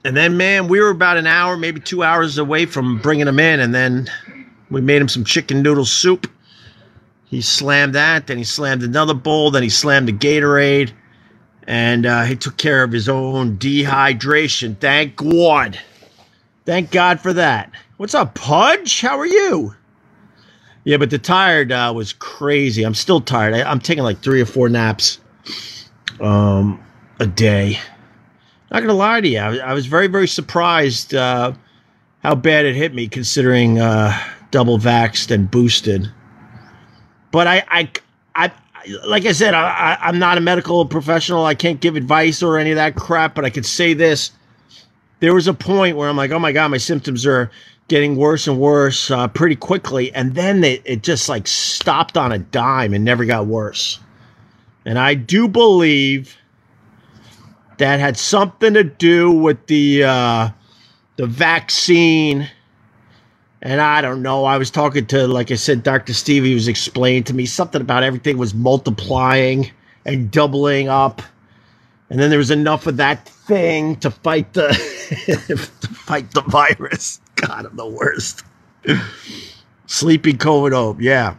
and 0.05 0.15
then, 0.15 0.37
man, 0.37 0.67
we 0.67 0.79
were 0.79 0.91
about 0.91 1.17
an 1.17 1.25
hour, 1.25 1.57
maybe 1.57 1.79
two 1.79 2.03
hours 2.03 2.37
away 2.37 2.67
from 2.67 2.99
bringing 2.99 3.27
him 3.27 3.39
in, 3.39 3.59
and 3.59 3.73
then 3.73 4.07
we 4.69 4.79
made 4.79 5.01
him 5.01 5.09
some 5.09 5.25
chicken 5.25 5.63
noodle 5.63 5.83
soup. 5.83 6.31
He 7.25 7.41
slammed 7.41 7.95
that, 7.95 8.27
then 8.27 8.37
he 8.37 8.43
slammed 8.43 8.83
another 8.83 9.15
bowl, 9.15 9.49
then 9.49 9.63
he 9.63 9.69
slammed 9.69 10.07
the 10.07 10.13
Gatorade, 10.13 10.91
and 11.65 12.05
uh, 12.05 12.21
he 12.21 12.35
took 12.35 12.55
care 12.55 12.83
of 12.83 12.91
his 12.91 13.09
own 13.09 13.57
dehydration. 13.57 14.77
Thank 14.79 15.15
God. 15.15 15.79
Thank 16.67 16.91
God 16.91 17.19
for 17.19 17.33
that. 17.33 17.71
What's 17.97 18.13
up, 18.13 18.35
Pudge? 18.35 19.01
How 19.01 19.17
are 19.17 19.25
you? 19.25 19.73
Yeah, 20.83 20.97
but 20.97 21.09
the 21.09 21.17
tired 21.17 21.71
uh, 21.71 21.91
was 21.95 22.13
crazy. 22.13 22.83
I'm 22.83 22.93
still 22.93 23.21
tired. 23.21 23.55
I, 23.55 23.71
am 23.71 23.79
taking 23.79 24.03
like 24.03 24.19
three 24.19 24.39
or 24.39 24.45
four 24.45 24.69
naps 24.69 25.19
um, 26.21 26.79
a 27.19 27.25
day. 27.25 27.79
Not 28.75 28.81
gonna 28.81 28.93
lie 28.93 29.21
to 29.21 29.27
you, 29.29 29.39
I, 29.39 29.55
I 29.55 29.73
was 29.73 29.85
very, 29.85 30.07
very 30.07 30.27
surprised 30.27 31.15
uh, 31.15 31.53
how 32.23 32.35
bad 32.35 32.65
it 32.65 32.75
hit 32.75 32.93
me, 32.93 33.07
considering 33.07 33.79
uh, 33.79 34.13
double 34.51 34.77
vaxxed 34.77 35.31
and 35.31 35.49
boosted. 35.49 36.11
But 37.31 37.47
I, 37.47 37.63
I, 37.69 37.91
I, 38.35 38.51
like 39.07 39.25
I 39.25 39.31
said, 39.31 39.53
I, 39.53 39.97
I'm 40.01 40.19
not 40.19 40.37
a 40.37 40.41
medical 40.41 40.85
professional. 40.87 41.45
I 41.45 41.55
can't 41.55 41.79
give 41.79 41.95
advice 41.95 42.43
or 42.43 42.57
any 42.57 42.71
of 42.71 42.75
that 42.75 42.95
crap. 42.95 43.33
But 43.33 43.45
I 43.45 43.49
could 43.49 43.65
say 43.65 43.93
this: 43.93 44.31
there 45.21 45.33
was 45.33 45.47
a 45.47 45.53
point 45.53 45.95
where 45.95 46.09
I'm 46.09 46.17
like, 46.17 46.31
oh 46.31 46.39
my 46.39 46.51
god, 46.51 46.67
my 46.67 46.77
symptoms 46.77 47.25
are 47.25 47.49
getting 47.87 48.17
worse 48.17 48.45
and 48.45 48.59
worse 48.59 49.09
uh, 49.09 49.29
pretty 49.29 49.55
quickly, 49.55 50.13
and 50.13 50.35
then 50.35 50.65
it 50.65 51.01
just 51.01 51.29
like 51.29 51.47
stopped 51.47 52.17
on 52.17 52.33
a 52.33 52.39
dime 52.39 52.93
and 52.93 53.05
never 53.05 53.23
got 53.23 53.47
worse. 53.47 53.99
And 54.83 54.99
I 54.99 55.13
do 55.13 55.47
believe 55.47 56.35
that 57.77 57.99
had 57.99 58.17
something 58.17 58.73
to 58.73 58.83
do 58.83 59.31
with 59.31 59.67
the 59.67 60.03
uh, 60.03 60.49
the 61.17 61.27
vaccine. 61.27 62.49
And 63.61 63.81
I 63.81 64.01
don't 64.01 64.21
know. 64.21 64.45
I 64.45 64.57
was 64.57 64.69
talking 64.69 65.07
to, 65.07 65.27
like 65.27 65.49
I 65.49 65.55
said, 65.55 65.81
Dr. 65.81 66.13
Steve. 66.13 66.43
He 66.43 66.53
was 66.53 66.67
explaining 66.67 67.23
to 67.25 67.33
me 67.33 67.45
something 67.45 67.81
about 67.81 68.03
everything 68.03 68.37
was 68.37 68.53
multiplying 68.53 69.71
and 70.05 70.29
doubling 70.29 70.87
up. 70.87 71.21
And 72.09 72.19
then 72.19 72.29
there 72.29 72.37
was 72.37 72.51
enough 72.51 72.85
of 72.85 72.97
that 72.97 73.27
thing 73.27 73.95
to 73.97 74.11
fight 74.11 74.53
the 74.53 74.67
to 75.47 75.57
fight 75.57 76.31
the 76.31 76.41
virus. 76.41 77.19
God, 77.35 77.65
I'm 77.65 77.75
the 77.75 77.87
worst. 77.87 78.43
Sleepy 79.87 80.33
COVID 80.33 80.73
hope, 80.73 81.01
yeah. 81.01 81.35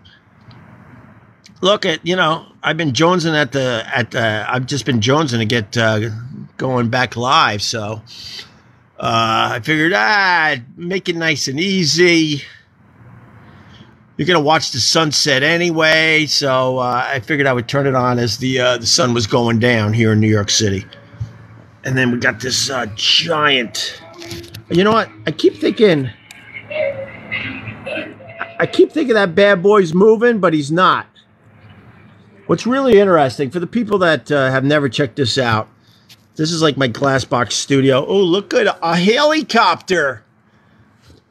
Look 1.63 1.87
at 1.87 2.07
you 2.07 2.17
know, 2.17 2.47
I've 2.63 2.77
been 2.77 2.93
jonesing 2.93 3.35
at 3.35 3.53
the 3.53 3.85
at 3.95 4.11
the. 4.11 4.45
I've 4.49 4.67
just 4.67 4.85
been 4.85 5.01
jonesing 5.01 5.39
to 5.39 5.47
get 5.47 5.77
uh, 5.77 6.11
going 6.59 6.91
back 6.91 7.17
live, 7.17 7.63
so 7.63 8.03
uh, 8.99 9.51
I 9.53 9.61
figured 9.63 9.93
ah, 9.95 10.57
make 10.77 11.09
it 11.09 11.17
nice 11.17 11.49
and 11.49 11.59
easy. 11.59 12.43
You're 14.17 14.27
gonna 14.27 14.41
watch 14.41 14.73
the 14.73 14.81
sunset 14.81 15.43
anyway, 15.43 16.27
so 16.27 16.79
uh, 16.79 17.05
I 17.07 17.21
figured 17.21 17.47
I 17.47 17.53
would 17.53 17.69
turn 17.69 17.87
it 17.87 17.95
on 17.95 18.19
as 18.19 18.39
the 18.39 18.61
uh, 18.61 18.79
the 18.79 18.87
sun 18.87 19.15
was 19.15 19.27
going 19.27 19.59
down 19.59 19.93
here 19.93 20.13
in 20.13 20.21
New 20.21 20.31
York 20.31 20.51
City. 20.51 20.85
And 21.85 21.97
then 21.97 22.11
we 22.11 22.19
got 22.19 22.41
this 22.41 22.69
uh, 22.69 22.87
giant. 22.97 24.03
You 24.71 24.85
know 24.85 24.93
what? 24.93 25.11
I 25.27 25.31
keep 25.31 25.57
thinking. 25.57 26.11
I 28.59 28.67
keep 28.67 28.91
thinking 28.93 29.15
that 29.15 29.35
bad 29.35 29.63
boy's 29.63 29.95
moving, 29.95 30.39
but 30.39 30.53
he's 30.53 30.73
not. 30.73 31.07
What's 32.47 32.67
really 32.67 32.99
interesting 32.99 33.51
for 33.51 33.59
the 33.59 33.67
people 33.67 33.99
that 33.99 34.31
uh, 34.31 34.51
have 34.51 34.65
never 34.65 34.89
checked 34.89 35.17
this 35.17 35.37
out, 35.37 35.69
this 36.37 36.53
is 36.53 36.63
like 36.63 36.77
my 36.77 36.87
glass 36.87 37.25
box 37.25 37.55
studio. 37.55 38.07
Oh, 38.07 38.21
look 38.21 38.55
at 38.55 38.79
a 38.83 38.97
helicopter! 38.97 40.23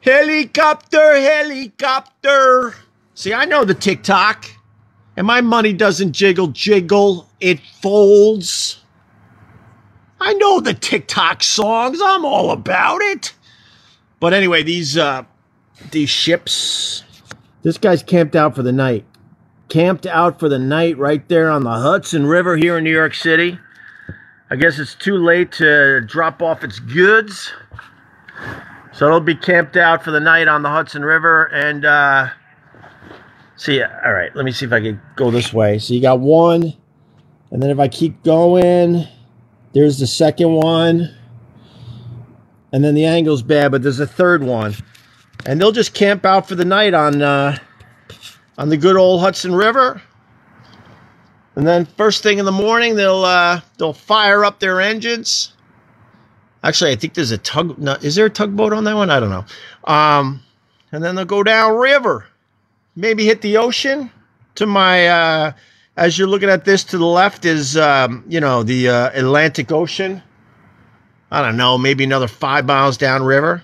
Helicopter, 0.00 1.16
helicopter. 1.16 2.74
See, 3.14 3.32
I 3.32 3.44
know 3.44 3.64
the 3.64 3.74
TikTok, 3.74 4.46
and 5.16 5.26
my 5.26 5.40
money 5.40 5.72
doesn't 5.72 6.12
jiggle, 6.12 6.48
jiggle. 6.48 7.28
It 7.40 7.60
folds. 7.80 8.82
I 10.20 10.34
know 10.34 10.60
the 10.60 10.74
TikTok 10.74 11.42
songs. 11.42 11.98
I'm 12.02 12.24
all 12.24 12.50
about 12.50 13.00
it. 13.02 13.32
But 14.20 14.32
anyway, 14.32 14.62
these 14.62 14.96
uh, 14.96 15.24
these 15.90 16.10
ships. 16.10 17.02
This 17.62 17.78
guy's 17.78 18.02
camped 18.02 18.36
out 18.36 18.54
for 18.54 18.62
the 18.62 18.72
night. 18.72 19.04
Camped 19.68 20.06
out 20.06 20.38
for 20.38 20.48
the 20.48 20.58
night 20.58 20.96
right 20.96 21.26
there 21.28 21.50
on 21.50 21.64
the 21.64 21.72
Hudson 21.72 22.26
River 22.26 22.56
here 22.56 22.78
in 22.78 22.84
New 22.84 22.92
York 22.92 23.14
City. 23.14 23.58
I 24.48 24.56
guess 24.56 24.78
it's 24.78 24.94
too 24.94 25.16
late 25.16 25.50
to 25.52 26.02
drop 26.02 26.40
off 26.40 26.62
its 26.62 26.78
goods. 26.78 27.52
So 28.92 29.06
it'll 29.06 29.20
be 29.20 29.34
camped 29.34 29.76
out 29.76 30.04
for 30.04 30.10
the 30.12 30.20
night 30.20 30.46
on 30.46 30.62
the 30.62 30.70
Hudson 30.70 31.04
River. 31.04 31.46
And 31.46 31.84
uh, 31.84 32.28
see, 33.56 33.82
all 33.82 34.12
right, 34.12 34.34
let 34.36 34.44
me 34.44 34.52
see 34.52 34.66
if 34.66 34.72
I 34.72 34.80
can 34.80 35.00
go 35.16 35.30
this 35.30 35.52
way. 35.52 35.78
So 35.78 35.94
you 35.94 36.00
got 36.00 36.20
one. 36.20 36.72
And 37.50 37.62
then 37.62 37.70
if 37.70 37.78
I 37.78 37.88
keep 37.88 38.22
going, 38.22 39.06
there's 39.72 39.98
the 39.98 40.06
second 40.06 40.52
one. 40.52 41.14
And 42.72 42.84
then 42.84 42.94
the 42.94 43.04
angle's 43.04 43.42
bad, 43.42 43.72
but 43.72 43.82
there's 43.82 44.00
a 44.00 44.06
third 44.06 44.42
one. 44.42 44.74
And 45.44 45.60
they'll 45.60 45.72
just 45.72 45.92
camp 45.92 46.24
out 46.24 46.48
for 46.48 46.54
the 46.54 46.64
night 46.64 46.94
on 46.94 47.20
uh, 47.20 47.58
on 48.58 48.68
the 48.68 48.76
good 48.76 48.96
old 48.96 49.20
Hudson 49.20 49.54
River. 49.54 50.00
And 51.54 51.66
then 51.66 51.86
first 51.86 52.22
thing 52.22 52.38
in 52.38 52.44
the 52.44 52.52
morning, 52.52 52.96
they'll 52.96 53.24
uh, 53.24 53.60
they'll 53.78 53.94
fire 53.94 54.44
up 54.44 54.60
their 54.60 54.80
engines. 54.80 55.54
Actually, 56.62 56.92
I 56.92 56.96
think 56.96 57.14
there's 57.14 57.30
a 57.30 57.38
tug. 57.38 57.78
No, 57.78 57.94
is 57.94 58.14
there 58.14 58.26
a 58.26 58.30
tugboat 58.30 58.72
on 58.72 58.84
that 58.84 58.94
one? 58.94 59.10
I 59.10 59.20
don't 59.20 59.30
know. 59.30 59.44
Um, 59.84 60.42
and 60.92 61.02
then 61.02 61.14
they'll 61.14 61.24
go 61.24 61.42
down 61.42 61.76
river, 61.76 62.26
maybe 62.94 63.24
hit 63.24 63.40
the 63.40 63.56
ocean. 63.56 64.10
To 64.56 64.66
my 64.66 65.06
uh, 65.06 65.52
as 65.96 66.18
you're 66.18 66.28
looking 66.28 66.48
at 66.48 66.64
this 66.64 66.84
to 66.84 66.98
the 66.98 67.06
left 67.06 67.44
is 67.44 67.76
um, 67.76 68.24
you 68.28 68.40
know 68.40 68.62
the 68.62 68.88
uh, 68.88 69.10
Atlantic 69.14 69.72
Ocean. 69.72 70.22
I 71.30 71.42
don't 71.42 71.56
know, 71.56 71.76
maybe 71.76 72.04
another 72.04 72.28
five 72.28 72.66
miles 72.66 72.96
down 72.96 73.22
river. 73.22 73.62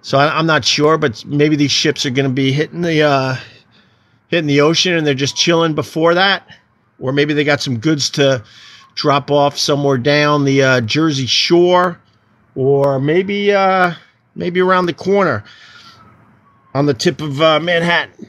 So 0.00 0.16
I, 0.16 0.38
am 0.38 0.46
not 0.46 0.64
sure, 0.64 0.96
but 0.96 1.24
maybe 1.26 1.56
these 1.56 1.70
ships 1.70 2.06
are 2.06 2.10
going 2.10 2.28
to 2.28 2.32
be 2.32 2.52
hitting 2.52 2.80
the 2.80 3.02
uh, 3.02 3.36
hitting 4.28 4.46
the 4.46 4.60
ocean 4.60 4.94
and 4.94 5.06
they're 5.06 5.14
just 5.14 5.36
chilling 5.36 5.74
before 5.74 6.14
that, 6.14 6.46
or 6.98 7.12
maybe 7.12 7.34
they 7.34 7.44
got 7.44 7.60
some 7.60 7.78
goods 7.78 8.10
to 8.10 8.42
drop 8.94 9.30
off 9.30 9.58
somewhere 9.58 9.98
down 9.98 10.44
the 10.44 10.62
uh, 10.62 10.80
Jersey 10.80 11.26
Shore, 11.26 12.00
or 12.54 13.00
maybe 13.00 13.52
uh, 13.52 13.94
maybe 14.34 14.60
around 14.60 14.86
the 14.86 14.94
corner 14.94 15.44
on 16.74 16.86
the 16.86 16.94
tip 16.94 17.20
of 17.20 17.40
uh, 17.40 17.60
Manhattan. 17.60 18.28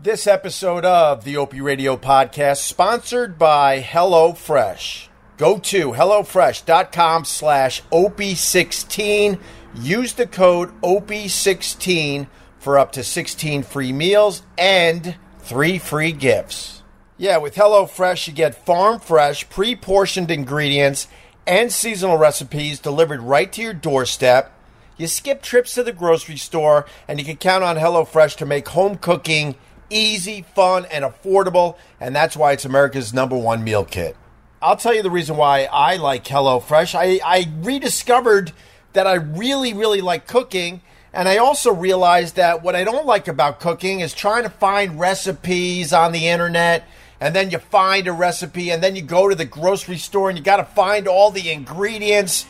This 0.00 0.26
episode 0.26 0.84
of 0.84 1.24
the 1.24 1.36
Opie 1.36 1.60
Radio 1.60 1.96
podcast 1.96 2.58
sponsored 2.58 3.38
by 3.38 3.80
HelloFresh. 3.80 5.08
Go 5.38 5.58
to 5.58 5.92
HelloFresh.com 5.92 7.24
slash 7.24 7.82
OPie16. 7.84 9.40
Use 9.74 10.12
the 10.12 10.26
code 10.26 10.78
OPie16 10.82 12.28
for 12.64 12.78
up 12.78 12.92
to 12.92 13.04
16 13.04 13.62
free 13.62 13.92
meals 13.92 14.42
and 14.56 15.16
three 15.40 15.78
free 15.78 16.12
gifts. 16.12 16.82
Yeah, 17.18 17.36
with 17.36 17.54
HelloFresh, 17.54 18.26
you 18.26 18.32
get 18.32 18.66
farm 18.66 18.98
fresh, 18.98 19.48
pre 19.50 19.76
portioned 19.76 20.30
ingredients 20.30 21.06
and 21.46 21.70
seasonal 21.70 22.16
recipes 22.16 22.80
delivered 22.80 23.20
right 23.20 23.52
to 23.52 23.62
your 23.62 23.74
doorstep. 23.74 24.50
You 24.96 25.06
skip 25.06 25.42
trips 25.42 25.74
to 25.74 25.82
the 25.82 25.92
grocery 25.92 26.38
store, 26.38 26.86
and 27.06 27.18
you 27.18 27.24
can 27.24 27.36
count 27.36 27.64
on 27.64 27.76
HelloFresh 27.76 28.36
to 28.38 28.46
make 28.46 28.68
home 28.68 28.96
cooking 28.96 29.56
easy, 29.90 30.46
fun, 30.54 30.86
and 30.86 31.04
affordable. 31.04 31.76
And 32.00 32.16
that's 32.16 32.36
why 32.36 32.52
it's 32.52 32.64
America's 32.64 33.12
number 33.12 33.36
one 33.36 33.62
meal 33.62 33.84
kit. 33.84 34.16
I'll 34.62 34.76
tell 34.76 34.94
you 34.94 35.02
the 35.02 35.10
reason 35.10 35.36
why 35.36 35.68
I 35.70 35.96
like 35.96 36.24
HelloFresh. 36.24 36.94
I, 36.94 37.20
I 37.22 37.46
rediscovered 37.58 38.52
that 38.94 39.06
I 39.06 39.14
really, 39.14 39.74
really 39.74 40.00
like 40.00 40.26
cooking. 40.26 40.80
And 41.14 41.28
I 41.28 41.36
also 41.36 41.72
realized 41.72 42.34
that 42.34 42.64
what 42.64 42.74
I 42.74 42.82
don't 42.82 43.06
like 43.06 43.28
about 43.28 43.60
cooking 43.60 44.00
is 44.00 44.12
trying 44.12 44.42
to 44.42 44.50
find 44.50 44.98
recipes 44.98 45.92
on 45.92 46.10
the 46.10 46.26
internet. 46.26 46.88
And 47.20 47.36
then 47.36 47.52
you 47.52 47.58
find 47.58 48.08
a 48.08 48.12
recipe, 48.12 48.70
and 48.70 48.82
then 48.82 48.96
you 48.96 49.02
go 49.02 49.28
to 49.28 49.36
the 49.36 49.44
grocery 49.44 49.96
store 49.96 50.28
and 50.28 50.36
you 50.36 50.44
got 50.44 50.56
to 50.56 50.64
find 50.64 51.06
all 51.06 51.30
the 51.30 51.50
ingredients. 51.50 52.46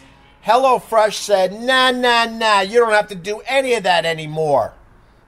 HelloFresh 0.46 1.12
said, 1.12 1.52
nah, 1.52 1.90
nah, 1.90 2.24
nah, 2.24 2.60
you 2.60 2.80
don't 2.80 2.92
have 2.92 3.08
to 3.08 3.14
do 3.14 3.42
any 3.46 3.74
of 3.74 3.82
that 3.82 4.06
anymore. 4.06 4.72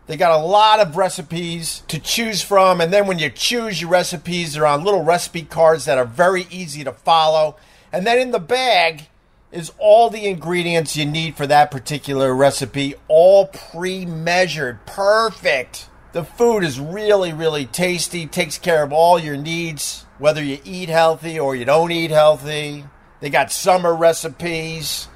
They 0.07 0.16
got 0.16 0.40
a 0.40 0.45
lot 0.45 0.81
of 0.81 0.97
recipes 0.97 1.83
to 1.88 1.99
choose 1.99 2.40
from, 2.40 2.81
and 2.81 2.93
then 2.93 3.07
when 3.07 3.19
you 3.19 3.28
choose 3.28 3.81
your 3.81 3.90
recipes, 3.90 4.55
they're 4.55 4.66
on 4.66 4.83
little 4.83 5.02
recipe 5.02 5.43
cards 5.43 5.85
that 5.85 5.99
are 5.99 6.07
very 6.07 6.47
easy 6.50 6.85
to 6.85 6.93
follow. 6.93 7.57
And 7.93 8.07
then 8.07 8.19
in 8.19 8.31
the 8.31 8.40
bag 8.40 9.09
is 9.56 9.72
all 9.78 10.10
the 10.10 10.26
ingredients 10.26 10.96
you 10.96 11.06
need 11.06 11.34
for 11.34 11.46
that 11.46 11.70
particular 11.70 12.34
recipe, 12.34 12.94
all 13.08 13.46
pre 13.46 14.04
measured. 14.04 14.84
Perfect. 14.84 15.88
The 16.12 16.25
food 16.25 16.62
is 16.62 16.78
really, 16.78 17.32
really 17.32 17.64
tasty, 17.64 18.26
takes 18.26 18.58
care 18.58 18.82
of 18.82 18.92
all 18.92 19.18
your 19.18 19.38
needs, 19.38 20.04
whether 20.18 20.42
you 20.42 20.58
eat 20.62 20.90
healthy 20.90 21.40
or 21.40 21.56
you 21.56 21.64
don't 21.64 21.90
eat 21.90 22.10
healthy. 22.10 22.84
They 23.20 23.30
got 23.30 23.50
summer 23.50 23.96
recipes. 23.96 25.08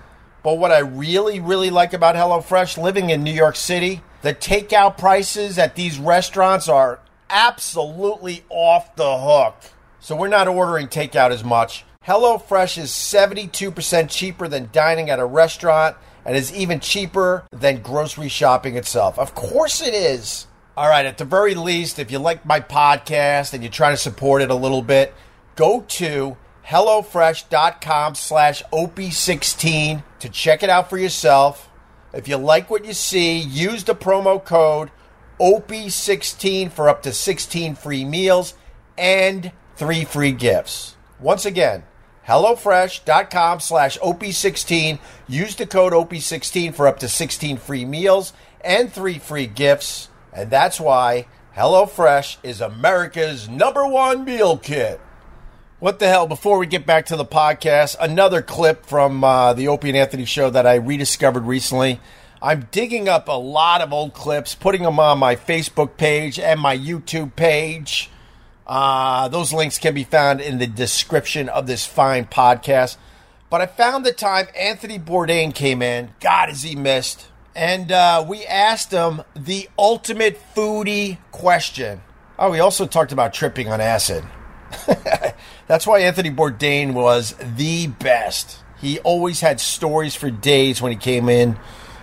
But 0.42 0.54
what 0.54 0.72
I 0.72 0.78
really, 0.78 1.38
really 1.38 1.68
like 1.68 1.92
about 1.92 2.14
HelloFresh 2.14 2.82
living 2.82 3.10
in 3.10 3.22
New 3.22 3.34
York 3.34 3.56
City, 3.56 4.00
the 4.22 4.32
takeout 4.32 4.96
prices 4.96 5.58
at 5.58 5.74
these 5.74 5.98
restaurants 5.98 6.66
are 6.66 7.00
absolutely 7.28 8.44
off 8.48 8.96
the 8.96 9.18
hook. 9.18 9.56
So 10.00 10.16
we're 10.16 10.28
not 10.28 10.48
ordering 10.48 10.88
takeout 10.88 11.30
as 11.30 11.44
much. 11.44 11.84
HelloFresh 12.06 12.78
is 12.78 12.90
72% 12.90 14.08
cheaper 14.08 14.48
than 14.48 14.70
dining 14.72 15.10
at 15.10 15.18
a 15.18 15.24
restaurant 15.24 15.96
and 16.24 16.34
is 16.34 16.52
even 16.52 16.80
cheaper 16.80 17.44
than 17.52 17.82
grocery 17.82 18.28
shopping 18.28 18.76
itself. 18.76 19.18
Of 19.18 19.34
course 19.34 19.82
it 19.82 19.92
is. 19.92 20.46
All 20.78 20.88
right, 20.88 21.04
at 21.04 21.18
the 21.18 21.26
very 21.26 21.54
least, 21.54 21.98
if 21.98 22.10
you 22.10 22.18
like 22.18 22.46
my 22.46 22.58
podcast 22.58 23.52
and 23.52 23.62
you're 23.62 23.70
trying 23.70 23.92
to 23.92 24.00
support 24.00 24.40
it 24.40 24.50
a 24.50 24.54
little 24.54 24.80
bit, 24.80 25.12
go 25.56 25.82
to 25.82 26.38
HelloFresh.com 26.66 28.14
slash 28.14 28.62
OP16 28.72 30.02
to 30.20 30.28
check 30.30 30.62
it 30.62 30.70
out 30.70 30.88
for 30.88 30.96
yourself. 30.96 31.68
If 32.14 32.28
you 32.28 32.38
like 32.38 32.70
what 32.70 32.86
you 32.86 32.94
see, 32.94 33.38
use 33.38 33.84
the 33.84 33.94
promo 33.94 34.42
code 34.42 34.90
OP16 35.38 36.72
for 36.72 36.88
up 36.88 37.02
to 37.02 37.12
16 37.12 37.74
free 37.74 38.06
meals 38.06 38.54
and 38.96 39.52
three 39.76 40.04
free 40.04 40.32
gifts. 40.32 40.96
Once 41.20 41.44
again, 41.44 41.82
HelloFresh.com 42.26 43.60
slash 43.60 43.98
OP16. 43.98 44.98
Use 45.28 45.56
the 45.56 45.66
code 45.66 45.92
OP16 45.92 46.74
for 46.74 46.86
up 46.86 46.98
to 47.00 47.08
16 47.08 47.56
free 47.56 47.84
meals 47.84 48.32
and 48.60 48.92
three 48.92 49.18
free 49.18 49.46
gifts. 49.46 50.08
And 50.32 50.50
that's 50.50 50.80
why 50.80 51.26
HelloFresh 51.56 52.36
is 52.42 52.60
America's 52.60 53.48
number 53.48 53.86
one 53.86 54.24
meal 54.24 54.56
kit. 54.56 55.00
What 55.80 55.98
the 55.98 56.08
hell? 56.08 56.26
Before 56.26 56.58
we 56.58 56.66
get 56.66 56.86
back 56.86 57.06
to 57.06 57.16
the 57.16 57.24
podcast, 57.24 57.96
another 57.98 58.42
clip 58.42 58.84
from 58.84 59.24
uh, 59.24 59.54
the 59.54 59.68
Opie 59.68 59.88
and 59.88 59.96
Anthony 59.96 60.26
show 60.26 60.50
that 60.50 60.66
I 60.66 60.74
rediscovered 60.74 61.44
recently. 61.44 62.00
I'm 62.42 62.68
digging 62.70 63.08
up 63.08 63.28
a 63.28 63.32
lot 63.32 63.80
of 63.80 63.92
old 63.92 64.14
clips, 64.14 64.54
putting 64.54 64.82
them 64.82 65.00
on 65.00 65.18
my 65.18 65.36
Facebook 65.36 65.96
page 65.96 66.38
and 66.38 66.60
my 66.60 66.76
YouTube 66.76 67.34
page. 67.34 68.10
Uh, 68.70 69.26
those 69.26 69.52
links 69.52 69.78
can 69.78 69.92
be 69.94 70.04
found 70.04 70.40
in 70.40 70.58
the 70.58 70.66
description 70.68 71.48
of 71.48 71.66
this 71.66 71.84
fine 71.84 72.24
podcast. 72.24 72.96
But 73.50 73.60
I 73.60 73.66
found 73.66 74.06
the 74.06 74.12
time 74.12 74.46
Anthony 74.56 74.96
Bourdain 74.96 75.52
came 75.52 75.82
in. 75.82 76.14
God, 76.20 76.50
is 76.50 76.62
he 76.62 76.76
missed? 76.76 77.26
And 77.56 77.90
uh, 77.90 78.24
we 78.28 78.46
asked 78.46 78.92
him 78.92 79.22
the 79.34 79.68
ultimate 79.76 80.40
foodie 80.54 81.18
question. 81.32 82.02
Oh, 82.38 82.52
we 82.52 82.60
also 82.60 82.86
talked 82.86 83.10
about 83.10 83.34
tripping 83.34 83.66
on 83.66 83.80
acid. 83.80 84.22
That's 85.66 85.84
why 85.84 85.98
Anthony 86.02 86.30
Bourdain 86.30 86.92
was 86.92 87.34
the 87.56 87.88
best. 87.88 88.62
He 88.80 89.00
always 89.00 89.40
had 89.40 89.58
stories 89.58 90.14
for 90.14 90.30
days 90.30 90.80
when 90.80 90.92
he 90.92 90.96
came 90.96 91.28
in 91.28 91.58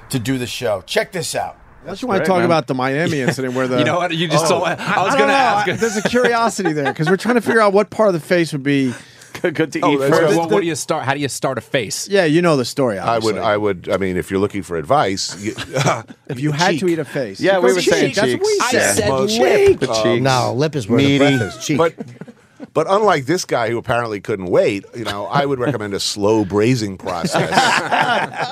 to 0.09 0.19
do 0.19 0.37
the 0.37 0.45
show. 0.45 0.83
Check 0.85 1.13
this 1.13 1.33
out. 1.33 1.57
Unless 1.87 2.01
you 2.01 2.07
want 2.07 2.21
to 2.21 2.27
talk 2.27 2.37
man. 2.37 2.45
about 2.45 2.67
the 2.67 2.73
Miami 2.73 3.21
incident 3.27 3.53
where 3.55 3.67
the 3.67 3.79
You 3.79 3.85
know 3.85 3.97
what? 3.97 4.13
You 4.15 4.27
just 4.27 4.45
Oh. 4.45 4.49
told. 4.59 4.63
I 4.67 5.03
was 5.03 5.15
going 5.15 5.29
to 5.29 5.33
ask. 5.33 5.67
I- 5.69 5.73
There's 5.73 5.95
a 5.97 6.01
curiosity 6.03 6.73
there 6.73 6.91
because 6.91 7.09
we're 7.09 7.17
trying 7.17 7.35
to 7.35 7.41
figure 7.41 7.61
out 7.61 7.73
what 7.73 7.89
part 7.89 8.07
of 8.09 8.13
the 8.13 8.19
face 8.19 8.51
would 8.51 8.63
be. 8.63 8.93
good 9.41 9.71
to 9.71 9.79
Oh, 9.81 9.93
eat 9.93 9.97
that's 9.97 10.09
first. 10.17 10.29
good. 10.33 10.37
What, 10.37 10.49
what 10.51 10.61
do 10.61 10.65
you 10.67 10.73
start? 10.75 11.05
How 11.05 11.13
do 11.13 11.19
you 11.19 11.27
start 11.29 11.57
a 11.59 11.61
face? 11.61 12.07
Yeah, 12.09 12.25
you 12.25 12.41
know 12.41 12.57
the 12.57 12.65
story. 12.65 12.97
I 12.97 13.19
would, 13.19 13.37
I 13.37 13.55
would, 13.55 13.87
I 13.87 13.97
mean, 13.97 14.17
if 14.17 14.31
you're 14.31 14.39
looking 14.39 14.63
for 14.63 14.77
advice, 14.77 15.39
you, 15.43 15.53
if 16.27 16.39
you 16.39 16.51
had 16.51 16.71
cheek. 16.71 16.79
to 16.79 16.87
eat 16.87 16.97
a 16.99 17.05
face, 17.05 17.39
Yeah, 17.39 17.59
we 17.59 17.69
go 17.69 17.75
were 17.75 17.81
cheek. 17.81 17.93
saying 17.93 18.13
That's 18.15 18.31
what 18.33 18.41
we 18.41 18.47
cheeks. 18.53 18.63
I 18.63 18.71
said. 18.71 18.93
said 18.95 19.09
Most- 19.09 19.37
lip. 19.39 19.79
The 19.79 19.87
cheeks. 19.87 20.21
No, 20.23 20.53
lip 20.55 20.75
is 20.75 20.87
where 20.89 20.97
Meaty. 20.97 21.17
the 21.19 21.37
breath 21.37 21.55
is. 21.57 21.65
Cheek. 21.65 21.77
but 21.77 21.93
but 22.77 22.85
unlike 22.87 23.25
this 23.25 23.43
guy 23.43 23.71
who 23.71 23.77
apparently 23.79 24.21
couldn't 24.21 24.45
wait, 24.51 24.85
you 24.95 25.03
know, 25.03 25.25
I 25.25 25.47
would 25.47 25.57
recommend 25.57 25.95
a 25.95 25.99
slow 25.99 26.45
braising 26.45 26.95
process. 26.95 27.49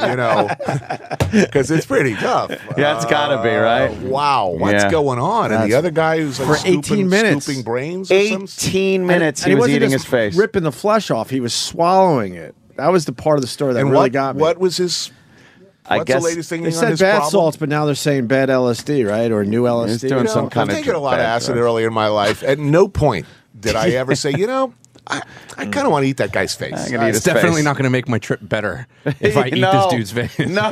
you 0.09 0.15
know, 0.15 0.49
because 1.31 1.69
it's 1.69 1.85
pretty 1.85 2.15
tough. 2.15 2.49
Yeah, 2.75 2.95
it's 2.95 3.05
gotta 3.05 3.43
be, 3.47 3.53
right? 3.55 3.89
Uh, 3.91 4.09
Wow, 4.09 4.47
what's 4.57 4.83
Yeah. 4.83 4.89
going 4.89 5.19
on? 5.19 5.51
And 5.51 5.69
the 5.71 5.75
other 5.75 5.91
guy 5.91 6.17
who's 6.21 6.39
like 6.39 6.47
For 6.47 6.55
scooping, 6.55 6.79
18 6.79 7.09
minutes. 7.09 7.45
scooping 7.45 7.61
brains. 7.63 8.11
or 8.11 8.19
some- 8.25 8.43
18 8.45 9.05
minutes 9.05 9.43
And 9.43 9.49
he 9.51 9.55
was 9.55 9.59
wasn't 9.61 9.75
eating 9.75 9.89
just 9.91 10.05
his 10.05 10.09
face. 10.11 10.35
ripping 10.35 10.63
the 10.63 10.71
flesh 10.71 11.11
off. 11.11 11.29
He 11.29 11.39
was 11.39 11.53
swallowing 11.53 12.33
it. 12.33 12.55
That 12.77 12.91
was 12.91 13.05
the 13.05 13.13
part 13.13 13.37
of 13.37 13.41
the 13.43 13.47
story 13.47 13.75
that 13.75 13.81
and 13.81 13.91
really 13.91 14.05
what, 14.05 14.11
got 14.11 14.35
me. 14.37 14.41
what 14.41 14.57
was 14.57 14.77
his? 14.77 15.11
I 15.87 15.97
What's 15.97 16.07
guess 16.07 16.23
the 16.23 16.29
latest 16.29 16.49
thing 16.49 16.63
they 16.63 16.71
said 16.71 16.97
bad 16.97 17.11
problem? 17.17 17.29
salts, 17.31 17.57
but 17.57 17.69
now 17.69 17.85
they're 17.85 17.93
saying 17.93 18.25
bad 18.25 18.49
LSD, 18.49 19.07
right? 19.07 19.31
Or 19.31 19.45
new 19.45 19.65
LSD. 19.67 19.89
He's 19.89 20.01
doing 20.01 20.13
You 20.21 20.23
know? 20.23 20.31
some 20.33 20.49
kind 20.49 20.71
I've 20.71 20.77
of 20.77 20.83
taken 20.83 20.95
a 20.95 20.99
lot 20.99 21.19
of 21.19 21.25
acid 21.27 21.53
drugs. 21.53 21.63
earlier 21.63 21.89
in 21.89 21.93
my 21.93 22.07
life. 22.07 22.41
At 22.41 22.57
no 22.57 22.87
point 22.87 23.27
did 23.65 23.75
I 23.75 23.89
ever 23.89 24.15
say, 24.15 24.31
you 24.31 24.47
know, 24.47 24.73
I, 25.07 25.21
I 25.57 25.65
mm. 25.65 25.73
kind 25.73 25.85
of 25.85 25.91
want 25.91 26.03
to 26.03 26.09
eat 26.09 26.17
that 26.17 26.31
guy's 26.31 26.55
face. 26.55 26.73
I'm 26.73 26.91
gonna 26.91 27.05
eat 27.05 27.09
It's 27.09 27.17
his 27.17 27.25
definitely 27.25 27.57
face. 27.57 27.65
not 27.65 27.73
going 27.75 27.83
to 27.83 27.89
make 27.91 28.07
my 28.07 28.17
trip 28.17 28.39
better 28.41 28.87
if 29.19 29.37
I 29.37 29.47
eat 29.53 29.59
No. 29.59 29.71
this 29.89 29.93
dude's 29.93 30.11
face. 30.11 30.39
No, 30.49 30.69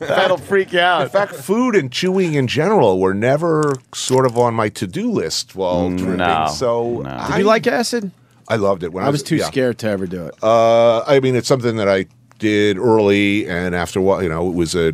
that'll 0.00 0.36
freak 0.36 0.72
you 0.72 0.80
out. 0.80 1.02
In 1.02 1.08
fact, 1.08 1.34
food 1.34 1.74
and 1.74 1.90
chewing 1.90 2.34
in 2.34 2.46
general 2.46 3.00
were 3.00 3.14
never 3.14 3.74
sort 3.94 4.26
of 4.26 4.36
on 4.36 4.52
my 4.54 4.68
to-do 4.68 5.10
list 5.10 5.54
while 5.54 5.88
mm, 5.88 5.98
tripping. 5.98 6.16
no, 6.18 6.48
So 6.54 7.00
no. 7.02 7.10
I, 7.10 7.28
Did 7.28 7.38
you 7.38 7.44
like 7.44 7.66
acid? 7.66 8.10
I 8.48 8.56
loved 8.56 8.82
it 8.82 8.92
when 8.92 9.02
I 9.04 9.06
I 9.06 9.10
was 9.10 9.22
too 9.22 9.36
yeah. 9.36 9.46
scared 9.46 9.78
to 9.78 9.88
ever 9.88 10.06
do 10.06 10.26
it. 10.26 10.34
Uh, 10.42 11.00
I 11.06 11.20
mean, 11.20 11.34
it's 11.34 11.48
something 11.48 11.76
that 11.76 11.88
I 11.88 12.04
did 12.38 12.76
early, 12.76 13.48
and 13.48 13.74
after 13.74 13.98
a 14.00 14.02
while, 14.02 14.22
you 14.22 14.28
know, 14.28 14.46
it 14.50 14.54
was 14.54 14.74
a 14.74 14.92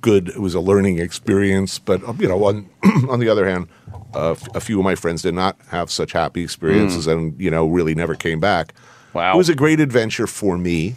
good, 0.00 0.30
it 0.30 0.40
was 0.40 0.54
a 0.56 0.60
learning 0.60 0.98
experience. 0.98 1.78
But 1.78 2.02
um, 2.02 2.20
you 2.20 2.26
know, 2.26 2.42
on 2.44 2.68
on 3.08 3.20
the 3.20 3.28
other 3.28 3.48
hand, 3.48 3.68
uh, 4.14 4.32
f- 4.32 4.48
a 4.54 4.60
few 4.60 4.78
of 4.78 4.84
my 4.84 4.94
friends 4.94 5.22
did 5.22 5.34
not 5.34 5.56
have 5.68 5.90
such 5.90 6.12
happy 6.12 6.42
experiences, 6.42 7.06
and 7.06 7.38
you 7.40 7.50
know, 7.50 7.66
really 7.66 7.94
never 7.94 8.14
came 8.14 8.40
back. 8.40 8.74
Wow. 9.12 9.34
it 9.34 9.36
was 9.36 9.48
a 9.48 9.56
great 9.56 9.80
adventure 9.80 10.28
for 10.28 10.56
me 10.56 10.94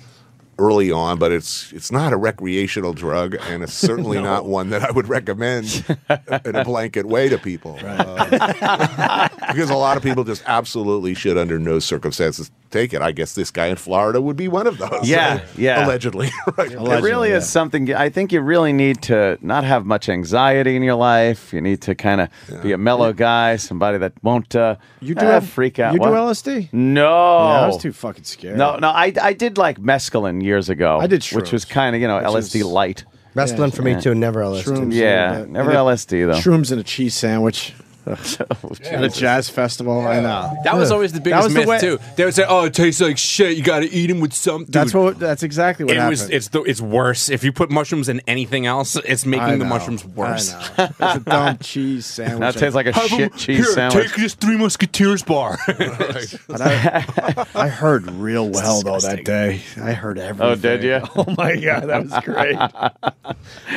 early 0.60 0.92
on, 0.92 1.18
but 1.18 1.32
it's 1.32 1.72
it's 1.74 1.92
not 1.92 2.14
a 2.14 2.18
recreational 2.18 2.94
drug, 2.94 3.36
and 3.50 3.64
it's 3.64 3.74
certainly 3.74 4.22
not 4.22 4.46
one 4.46 4.70
that 4.70 4.84
I 4.84 4.92
would 4.92 5.08
recommend 5.08 5.84
in 6.46 6.56
a 6.56 6.64
blanket 6.64 7.06
way 7.06 7.30
to 7.30 7.38
people. 7.38 7.80
Uh, 7.82 9.30
because 9.48 9.70
a 9.70 9.76
lot 9.76 9.98
of 9.98 10.04
people 10.04 10.24
just 10.24 10.44
absolutely 10.46 11.14
should, 11.14 11.38
under 11.38 11.58
no 11.60 11.80
circumstances, 11.80 12.52
take 12.74 12.94
it. 12.94 13.02
I 13.02 13.12
guess 13.12 13.34
this 13.36 13.52
guy 13.52 13.68
in 13.68 13.76
Florida 13.76 14.20
would 14.20 14.36
be 14.36 14.48
one 14.48 14.68
of 14.68 14.78
those. 14.78 15.08
Yeah, 15.08 15.46
yeah. 15.56 15.86
allegedly. 15.86 16.30
right. 16.58 16.72
It 16.72 17.04
really 17.04 17.30
is 17.30 17.50
something. 17.50 17.94
I 17.94 18.10
think 18.10 18.32
you 18.32 18.42
really 18.42 18.74
need 18.74 19.02
to 19.04 19.38
not 19.42 19.64
have 19.64 19.86
much 19.86 20.10
anxiety 20.10 20.76
in 20.76 20.84
your 20.84 20.96
life. 20.96 21.54
You 21.54 21.62
need 21.62 21.82
to 21.84 21.96
kind 21.96 22.22
of 22.22 22.30
be 22.64 22.72
a 22.72 22.78
mellow 22.78 23.14
guy, 23.14 23.58
somebody 23.58 23.98
that 24.00 24.14
won't. 24.24 24.56
Uh, 24.56 24.76
You 25.00 25.16
do 25.16 25.26
uh, 25.26 25.32
have 25.32 25.48
freak 25.48 25.80
out. 25.80 25.94
You 25.94 26.00
What? 26.00 26.10
do 26.10 26.16
LSD? 26.16 26.74
No, 26.74 27.04
Yeah, 27.04 27.62
I 27.62 27.68
was 27.68 27.78
too 27.78 27.94
fucking 27.94 28.24
scared. 28.24 28.58
No, 28.58 28.78
no, 28.78 28.90
I, 28.90 29.14
I 29.22 29.34
did 29.34 29.58
like 29.58 29.80
mescaline 29.80 30.42
years 30.44 30.70
ago. 30.70 31.00
I 31.00 31.08
did 31.08 31.24
which 31.26 31.52
was 31.52 31.66
kind 31.66 31.96
of 31.96 32.02
you 32.02 32.08
know 32.08 32.18
which 32.18 32.26
LSD 32.26 32.56
is- 32.56 32.66
light. 32.66 33.06
Wrestling 33.36 33.72
for 33.72 33.82
me 33.82 34.00
too. 34.00 34.14
Never 34.14 34.42
LSD. 34.42 34.64
Shrooms. 34.64 34.94
Yeah, 34.94 35.34
and 35.34 35.54
never 35.54 35.72
LSD 35.72 36.28
though. 36.28 36.38
Shrooms 36.40 36.72
and 36.72 36.80
a 36.80 36.84
cheese 36.84 37.16
sandwich. 37.16 37.74
At 38.06 39.04
a 39.04 39.10
jazz 39.10 39.50
festival, 39.50 40.02
I 40.02 40.20
know. 40.20 40.58
That 40.64 40.76
was 40.76 40.92
always 40.92 41.12
the 41.14 41.20
That 41.20 41.24
biggest 41.24 41.44
was 41.46 41.54
the 41.54 41.60
myth 41.60 41.68
way- 41.68 41.80
too. 41.80 42.00
They 42.16 42.26
would 42.26 42.34
say, 42.34 42.46
"Oh, 42.48 42.66
it 42.66 42.74
tastes 42.74 43.00
like 43.02 43.18
shit. 43.18 43.56
You 43.58 43.64
got 43.64 43.80
to 43.80 43.90
eat 43.92 44.08
them 44.08 44.20
with 44.20 44.34
something." 44.34 44.72
That's 44.72 44.94
what. 44.94 45.20
That's 45.20 45.44
exactly 45.44 45.86
what 45.86 45.96
it 45.96 46.00
happened. 46.00 46.12
was. 46.12 46.30
It's 46.30 46.48
the, 46.50 46.62
it's 46.64 46.82
worse. 46.82 47.30
If 47.30 47.44
you 47.44 47.52
put 47.54 47.72
mushrooms 47.72 48.10
in 48.10 48.22
anything 48.28 48.66
else, 48.66 48.96
it's 48.98 49.26
I 49.26 49.30
making 49.30 49.60
the 49.60 49.66
know. 49.66 49.70
mushrooms 49.70 50.06
worse. 50.06 50.54
I 50.54 50.60
know. 50.78 50.90
It's 51.00 51.16
a 51.16 51.20
dumb 51.30 51.58
cheese 51.60 52.06
sandwich. 52.06 52.40
That 52.40 52.60
tastes 52.60 52.76
like 52.76 52.88
a 52.88 52.92
Have 52.94 53.12
'em- 53.12 53.18
shit 53.18 53.36
cheese 53.36 53.58
here, 53.58 53.66
sandwich. 53.66 54.08
Take 54.08 54.16
this 54.18 54.34
Three 54.36 54.58
Musketeers 54.58 55.24
bar. 55.24 55.58
But 56.48 56.62
I, 56.62 57.46
I 57.56 57.68
heard 57.68 58.10
real 58.12 58.50
well 58.50 58.82
though 58.82 59.00
that 59.00 59.24
day. 59.24 59.62
I 59.82 59.94
heard 59.94 60.20
oh, 60.20 60.24
everything. 60.24 60.52
Oh, 60.52 60.56
did 60.56 60.84
ya? 60.84 61.08
Oh 61.16 61.26
my 61.38 61.56
god, 61.56 61.84
that 61.88 62.04
was 62.04 62.14
great. 62.24 62.58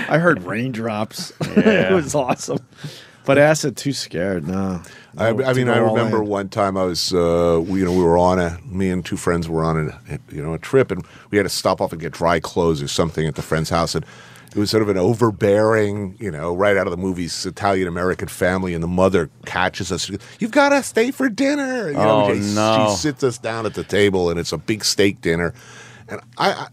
I 0.08 0.18
heard 0.18 0.42
raindrops. 0.42 1.32
it 1.40 1.92
was 1.92 2.14
awesome. 2.14 2.58
But 3.26 3.38
acid, 3.38 3.76
too 3.76 3.92
scared. 3.92 4.46
No, 4.48 4.80
I, 5.18 5.28
I 5.28 5.52
mean, 5.52 5.68
I 5.68 5.78
remember 5.78 6.22
in. 6.22 6.28
one 6.28 6.48
time 6.48 6.76
I 6.76 6.84
was, 6.84 7.12
uh, 7.12 7.60
we, 7.66 7.80
you 7.80 7.84
know, 7.84 7.92
we 7.92 8.02
were 8.02 8.16
on 8.16 8.38
a, 8.38 8.58
me 8.64 8.88
and 8.88 9.04
two 9.04 9.16
friends 9.16 9.48
were 9.48 9.64
on 9.64 9.90
a, 10.08 10.18
you 10.32 10.40
know, 10.42 10.54
a 10.54 10.58
trip, 10.58 10.90
and 10.90 11.04
we 11.30 11.36
had 11.36 11.42
to 11.42 11.48
stop 11.50 11.80
off 11.80 11.92
and 11.92 12.00
get 12.00 12.12
dry 12.12 12.40
clothes 12.40 12.80
or 12.80 12.88
something 12.88 13.26
at 13.26 13.34
the 13.34 13.42
friend's 13.42 13.68
house, 13.68 13.94
and 13.94 14.04
it 14.54 14.58
was 14.58 14.70
sort 14.70 14.82
of 14.82 14.88
an 14.88 14.96
overbearing, 14.96 16.16
you 16.18 16.30
know, 16.30 16.54
right 16.54 16.76
out 16.76 16.86
of 16.86 16.90
the 16.92 16.96
movies, 16.96 17.44
Italian 17.44 17.88
American 17.88 18.28
family, 18.28 18.72
and 18.74 18.82
the 18.82 18.88
mother 18.88 19.28
catches 19.44 19.90
us. 19.92 20.08
Goes, 20.08 20.20
You've 20.38 20.52
got 20.52 20.70
to 20.70 20.82
stay 20.82 21.10
for 21.10 21.28
dinner. 21.28 21.88
You 21.88 21.94
know, 21.94 22.26
Oh, 22.30 22.34
she, 22.34 22.54
no. 22.54 22.86
she 22.90 22.96
sits 22.96 23.22
us 23.24 23.38
down 23.38 23.66
at 23.66 23.74
the 23.74 23.84
table, 23.84 24.30
and 24.30 24.38
it's 24.40 24.52
a 24.52 24.58
big 24.58 24.84
steak 24.84 25.20
dinner, 25.20 25.52
and 26.08 26.20
I. 26.38 26.52
I 26.52 26.68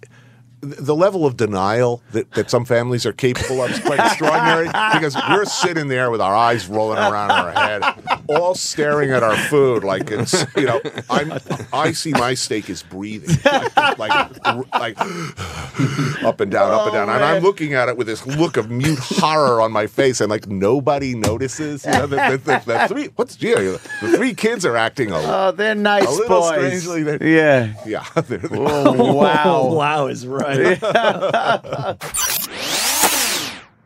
the 0.64 0.96
level 0.96 1.26
of 1.26 1.38
denial 1.38 2.02
that, 2.12 2.32
that 2.32 2.50
some 2.50 2.66
families 2.66 3.06
are 3.06 3.14
capable 3.14 3.62
of 3.62 3.72
is 3.72 3.80
quite 3.80 4.00
extraordinary 4.08 4.68
because 4.68 5.16
we're 5.30 5.46
sitting 5.46 5.88
there 5.90 6.10
with 6.10 6.22
our 6.22 6.34
eyes 6.36 6.68
rolling 6.68 6.98
around 7.00 7.32
in 7.32 7.36
our 7.38 7.52
head, 7.52 7.84
all 8.30 8.56
staring 8.56 9.12
at 9.12 9.24
our 9.24 9.36
food 9.36 9.84
like 9.84 10.10
it's 10.10 10.46
you 10.56 10.66
know 10.66 10.80
I'm 11.10 11.34
I 11.74 11.92
see 11.92 12.12
my 12.12 12.34
steak 12.34 12.70
is 12.70 12.82
breathing 12.84 13.36
like 13.98 14.00
like, 14.00 14.74
like 14.74 14.98
up 16.24 16.40
and 16.40 16.52
down, 16.52 16.72
up 16.72 16.86
and 16.86 16.94
down, 16.94 17.10
oh, 17.10 17.14
and 17.14 17.24
I'm 17.24 17.44
looking 17.44 17.74
at 17.74 17.90
it 17.90 17.98
with 17.98 18.08
this 18.08 18.26
look 18.26 18.58
of 18.58 18.70
mute 18.70 19.00
horror 19.00 19.62
on 19.62 19.72
my 19.72 19.88
face, 19.88 20.22
and 20.22 20.30
like 20.30 20.48
nobody 20.48 21.16
notices. 21.16 21.86
You 21.86 21.92
know, 21.92 22.08
the, 22.08 22.16
the, 22.16 22.38
the, 22.38 22.64
the 22.66 22.88
three 22.88 23.06
what's 23.16 23.42
yeah, 23.42 23.56
the 23.56 24.14
three 24.16 24.34
kids 24.34 24.66
are 24.66 24.78
acting 24.78 25.12
a, 25.12 25.18
Oh, 25.18 25.52
they're 25.52 25.76
nice 25.76 26.08
a 26.08 26.12
little 26.12 26.40
boys. 26.42 26.82
strangely. 26.84 27.04
They're- 27.04 27.24
Yeah. 27.28 27.74
Yeah, 27.86 28.06
they're, 28.16 28.38
they're- 28.38 28.50
Oh, 28.54 29.14
wow. 29.14 29.66
wow 29.74 30.08
is 30.08 30.26
right. 30.28 30.53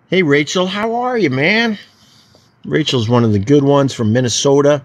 Hey, 0.09 0.23
Rachel, 0.23 0.67
how 0.67 0.95
are 0.95 1.17
you, 1.17 1.29
man? 1.29 1.77
Rachel's 2.63 3.09
one 3.09 3.25
of 3.25 3.33
the 3.33 3.39
good 3.39 3.65
ones 3.65 3.93
from 3.93 4.13
Minnesota. 4.13 4.81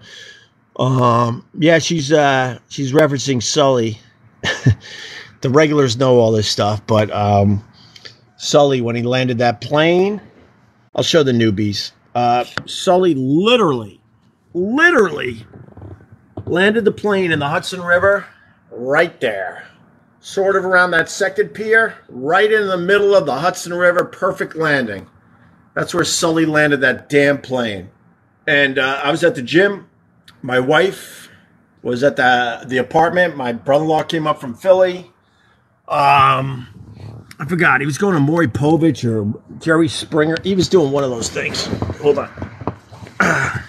Um, 0.75 1.45
yeah, 1.57 1.79
she's 1.79 2.11
uh, 2.11 2.59
she's 2.67 2.91
referencing 2.91 3.41
Sully. 3.41 3.97
the 5.41 5.49
regulars 5.49 5.95
know 5.95 6.19
all 6.19 6.33
this 6.33 6.49
stuff, 6.49 6.85
but 6.87 7.09
um, 7.11 7.63
Sully, 8.35 8.81
when 8.81 8.97
he 8.97 9.03
landed 9.03 9.37
that 9.37 9.61
plane, 9.61 10.19
I'll 10.93 11.03
show 11.03 11.23
the 11.23 11.31
newbies. 11.31 11.93
Uh, 12.13 12.43
Sully 12.65 13.15
literally, 13.15 14.01
literally 14.53 15.47
landed 16.45 16.83
the 16.83 16.91
plane 16.91 17.31
in 17.31 17.39
the 17.39 17.47
Hudson 17.47 17.81
River 17.81 18.25
right 18.71 19.21
there 19.21 19.69
sort 20.23 20.55
of 20.55 20.63
around 20.63 20.91
that 20.91 21.09
second 21.09 21.49
pier, 21.49 21.95
right 22.07 22.49
in 22.49 22.67
the 22.67 22.77
middle 22.77 23.13
of 23.13 23.25
the 23.25 23.35
Hudson 23.35 23.73
River. 23.73 24.05
Perfect 24.05 24.55
landing. 24.55 25.07
That's 25.75 25.93
where 25.93 26.05
Sully 26.05 26.45
landed 26.45 26.81
that 26.81 27.09
damn 27.09 27.41
plane. 27.41 27.89
And 28.47 28.79
uh, 28.79 29.01
I 29.03 29.11
was 29.11 29.23
at 29.23 29.35
the 29.35 29.41
gym. 29.41 29.89
My 30.41 30.59
wife 30.59 31.29
was 31.81 32.03
at 32.03 32.15
the 32.15 32.63
the 32.65 32.77
apartment. 32.77 33.35
My 33.35 33.51
brother-in-law 33.51 34.03
came 34.03 34.25
up 34.25 34.39
from 34.39 34.55
Philly. 34.55 35.11
Um, 35.87 36.67
I 37.39 37.45
forgot 37.47 37.81
he 37.81 37.85
was 37.85 37.97
going 37.97 38.13
to 38.13 38.19
Maury 38.21 38.47
Povich 38.47 39.03
or 39.03 39.39
Jerry 39.59 39.89
Springer. 39.89 40.37
He 40.43 40.55
was 40.55 40.69
doing 40.69 40.91
one 40.91 41.03
of 41.03 41.09
those 41.09 41.29
things. 41.29 41.65
Hold 42.01 42.19
on. 42.19 42.49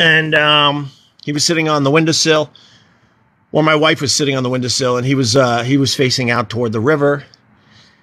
And 0.00 0.34
um, 0.34 0.90
he 1.26 1.32
was 1.32 1.44
sitting 1.44 1.68
on 1.68 1.84
the 1.84 1.90
windowsill. 1.90 2.50
Well, 3.52 3.64
my 3.64 3.74
wife 3.74 4.00
was 4.00 4.14
sitting 4.14 4.36
on 4.36 4.44
the 4.44 4.50
windowsill, 4.50 4.96
and 4.96 5.06
he 5.06 5.14
was 5.14 5.34
uh, 5.34 5.64
he 5.64 5.76
was 5.76 5.94
facing 5.94 6.30
out 6.30 6.50
toward 6.50 6.72
the 6.72 6.80
river. 6.80 7.24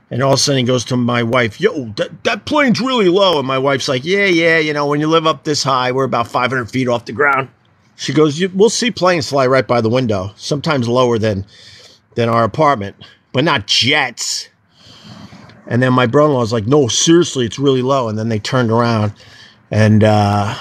And 0.09 0.23
all 0.23 0.33
of 0.33 0.39
a 0.39 0.41
sudden, 0.41 0.59
he 0.59 0.63
goes 0.65 0.85
to 0.85 0.97
my 0.97 1.23
wife, 1.23 1.59
"Yo, 1.59 1.93
that, 1.97 2.23
that 2.23 2.45
plane's 2.45 2.81
really 2.81 3.09
low." 3.09 3.39
And 3.39 3.47
my 3.47 3.57
wife's 3.57 3.87
like, 3.87 4.03
"Yeah, 4.03 4.25
yeah, 4.25 4.57
you 4.57 4.73
know, 4.73 4.87
when 4.87 4.99
you 4.99 5.07
live 5.07 5.27
up 5.27 5.43
this 5.43 5.63
high, 5.63 5.91
we're 5.91 6.03
about 6.03 6.27
500 6.27 6.69
feet 6.69 6.87
off 6.87 7.05
the 7.05 7.13
ground." 7.13 7.49
She 7.95 8.13
goes, 8.13 8.41
"We'll 8.53 8.69
see 8.69 8.91
planes 8.91 9.29
fly 9.29 9.47
right 9.47 9.67
by 9.67 9.81
the 9.81 9.89
window, 9.89 10.31
sometimes 10.35 10.87
lower 10.87 11.17
than 11.17 11.45
than 12.15 12.29
our 12.29 12.43
apartment, 12.43 12.95
but 13.31 13.43
not 13.43 13.67
jets." 13.67 14.49
And 15.65 15.83
then 15.83 15.93
my 15.93 16.07
brother-in-law 16.07 16.45
like, 16.51 16.67
"No, 16.67 16.87
seriously, 16.87 17.45
it's 17.45 17.59
really 17.59 17.81
low." 17.81 18.09
And 18.09 18.17
then 18.17 18.29
they 18.29 18.39
turned 18.39 18.71
around, 18.71 19.13
and 19.71 20.03
uh, 20.03 20.55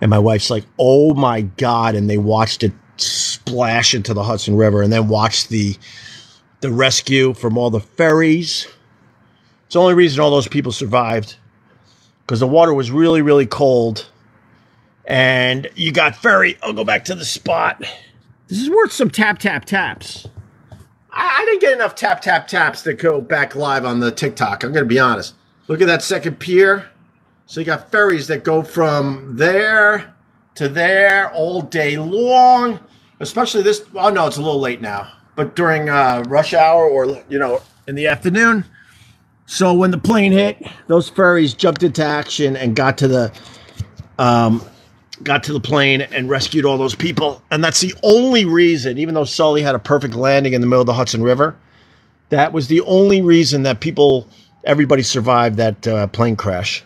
and 0.00 0.10
my 0.10 0.18
wife's 0.18 0.50
like, 0.50 0.64
"Oh 0.78 1.12
my 1.14 1.42
god!" 1.42 1.94
And 1.94 2.08
they 2.08 2.18
watched 2.18 2.62
it 2.62 2.72
splash 2.96 3.94
into 3.94 4.14
the 4.14 4.22
Hudson 4.22 4.56
River, 4.56 4.82
and 4.82 4.92
then 4.92 5.08
watch 5.08 5.48
the 5.48 5.76
the 6.60 6.70
rescue 6.70 7.34
from 7.34 7.58
all 7.58 7.70
the 7.70 7.80
ferries. 7.80 8.66
It's 9.66 9.74
the 9.74 9.80
only 9.80 9.94
reason 9.94 10.20
all 10.20 10.30
those 10.30 10.48
people 10.48 10.72
survived 10.72 11.36
because 12.24 12.40
the 12.40 12.46
water 12.46 12.72
was 12.72 12.90
really, 12.90 13.22
really 13.22 13.46
cold, 13.46 14.08
and 15.04 15.68
you 15.74 15.92
got 15.92 16.16
ferry. 16.16 16.56
I'll 16.62 16.72
go 16.72 16.84
back 16.84 17.04
to 17.06 17.14
the 17.14 17.24
spot. 17.24 17.84
This 18.48 18.58
is 18.58 18.70
worth 18.70 18.92
some 18.92 19.10
tap 19.10 19.38
tap 19.38 19.64
taps. 19.64 20.26
I, 21.10 21.40
I 21.40 21.44
didn't 21.44 21.60
get 21.60 21.72
enough 21.72 21.94
tap 21.94 22.20
tap 22.22 22.48
taps 22.48 22.82
to 22.82 22.94
go 22.94 23.20
back 23.20 23.54
live 23.54 23.84
on 23.84 24.00
the 24.00 24.10
TikTok. 24.10 24.64
I'm 24.64 24.72
going 24.72 24.84
to 24.84 24.88
be 24.88 24.98
honest. 24.98 25.34
Look 25.68 25.80
at 25.80 25.86
that 25.86 26.02
second 26.02 26.38
pier. 26.38 26.88
So 27.46 27.60
you 27.60 27.66
got 27.66 27.90
ferries 27.90 28.26
that 28.28 28.42
go 28.42 28.62
from 28.62 29.36
there 29.36 30.13
to 30.56 30.68
there 30.68 31.32
all 31.32 31.62
day 31.62 31.96
long. 31.96 32.80
Especially 33.20 33.62
this. 33.62 33.84
Oh 33.94 34.10
no, 34.10 34.26
it's 34.26 34.36
a 34.36 34.42
little 34.42 34.60
late 34.60 34.80
now. 34.80 35.10
But 35.36 35.56
during 35.56 35.88
uh, 35.88 36.24
rush 36.28 36.54
hour 36.54 36.88
or 36.88 37.22
you 37.28 37.38
know 37.38 37.60
in 37.86 37.94
the 37.94 38.06
afternoon. 38.06 38.64
So 39.46 39.74
when 39.74 39.90
the 39.90 39.98
plane 39.98 40.32
hit, 40.32 40.62
those 40.86 41.08
ferries 41.08 41.52
jumped 41.52 41.82
into 41.82 42.04
action 42.04 42.56
and 42.56 42.74
got 42.74 42.98
to 42.98 43.08
the 43.08 43.32
um, 44.18 44.62
got 45.22 45.44
to 45.44 45.52
the 45.52 45.60
plane 45.60 46.02
and 46.02 46.28
rescued 46.28 46.64
all 46.64 46.78
those 46.78 46.94
people. 46.94 47.42
And 47.50 47.62
that's 47.62 47.80
the 47.80 47.94
only 48.02 48.44
reason, 48.44 48.98
even 48.98 49.14
though 49.14 49.24
Sully 49.24 49.62
had 49.62 49.74
a 49.74 49.78
perfect 49.78 50.14
landing 50.14 50.54
in 50.54 50.60
the 50.60 50.66
middle 50.66 50.80
of 50.80 50.86
the 50.86 50.94
Hudson 50.94 51.22
River, 51.22 51.56
that 52.30 52.52
was 52.52 52.68
the 52.68 52.80
only 52.82 53.22
reason 53.22 53.62
that 53.62 53.80
people, 53.80 54.28
everybody 54.64 55.02
survived 55.02 55.56
that 55.56 55.86
uh, 55.86 56.06
plane 56.08 56.36
crash. 56.36 56.84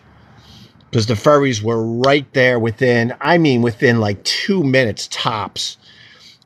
Because 0.89 1.05
the 1.05 1.15
ferries 1.15 1.61
were 1.61 1.83
right 1.83 2.31
there 2.33 2.59
within, 2.59 3.15
I 3.21 3.37
mean, 3.37 3.61
within 3.61 3.99
like 3.99 4.23
two 4.23 4.63
minutes 4.63 5.07
tops. 5.11 5.77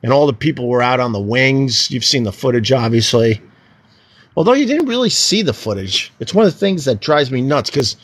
And 0.02 0.12
all 0.12 0.26
the 0.26 0.34
people 0.34 0.68
were 0.68 0.82
out 0.82 1.00
on 1.00 1.12
the 1.12 1.20
wings. 1.20 1.90
You've 1.90 2.04
seen 2.04 2.24
the 2.24 2.32
footage, 2.32 2.70
obviously. 2.70 3.40
Although 4.36 4.52
you 4.52 4.66
didn't 4.66 4.88
really 4.88 5.10
see 5.10 5.42
the 5.42 5.54
footage. 5.54 6.12
It's 6.20 6.34
one 6.34 6.44
of 6.44 6.52
the 6.52 6.58
things 6.58 6.84
that 6.84 7.00
drives 7.00 7.30
me 7.30 7.40
nuts 7.40 7.70
because 7.70 7.96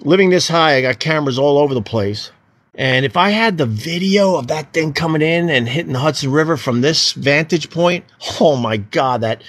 living 0.00 0.30
this 0.30 0.48
high, 0.48 0.76
I 0.76 0.82
got 0.82 0.98
cameras 0.98 1.38
all 1.38 1.58
over 1.58 1.72
the 1.72 1.82
place. 1.82 2.30
And 2.74 3.06
if 3.06 3.16
I 3.16 3.30
had 3.30 3.56
the 3.56 3.64
video 3.66 4.36
of 4.36 4.48
that 4.48 4.74
thing 4.74 4.92
coming 4.92 5.22
in 5.22 5.48
and 5.48 5.66
hitting 5.66 5.94
the 5.94 5.98
Hudson 5.98 6.30
River 6.30 6.58
from 6.58 6.82
this 6.82 7.12
vantage 7.12 7.70
point, 7.70 8.04
oh 8.40 8.56
my 8.56 8.76
God, 8.76 9.22
that 9.22 9.42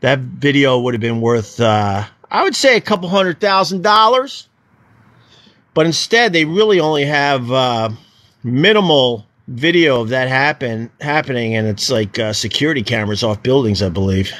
that 0.00 0.20
video 0.20 0.78
would 0.78 0.94
have 0.94 1.00
been 1.02 1.20
worth, 1.20 1.60
uh, 1.60 2.04
I 2.30 2.42
would 2.42 2.56
say, 2.56 2.76
a 2.76 2.80
couple 2.80 3.10
hundred 3.10 3.38
thousand 3.38 3.82
dollars. 3.82 4.48
But 5.74 5.86
instead, 5.86 6.32
they 6.32 6.44
really 6.44 6.80
only 6.80 7.04
have 7.04 7.50
uh, 7.50 7.90
minimal 8.42 9.26
video 9.48 10.00
of 10.00 10.08
that 10.10 10.28
happen 10.28 10.90
happening, 11.00 11.56
and 11.56 11.66
it's 11.66 11.90
like 11.90 12.18
uh, 12.18 12.32
security 12.32 12.82
cameras 12.82 13.22
off 13.22 13.42
buildings, 13.42 13.82
I 13.82 13.88
believe. 13.88 14.32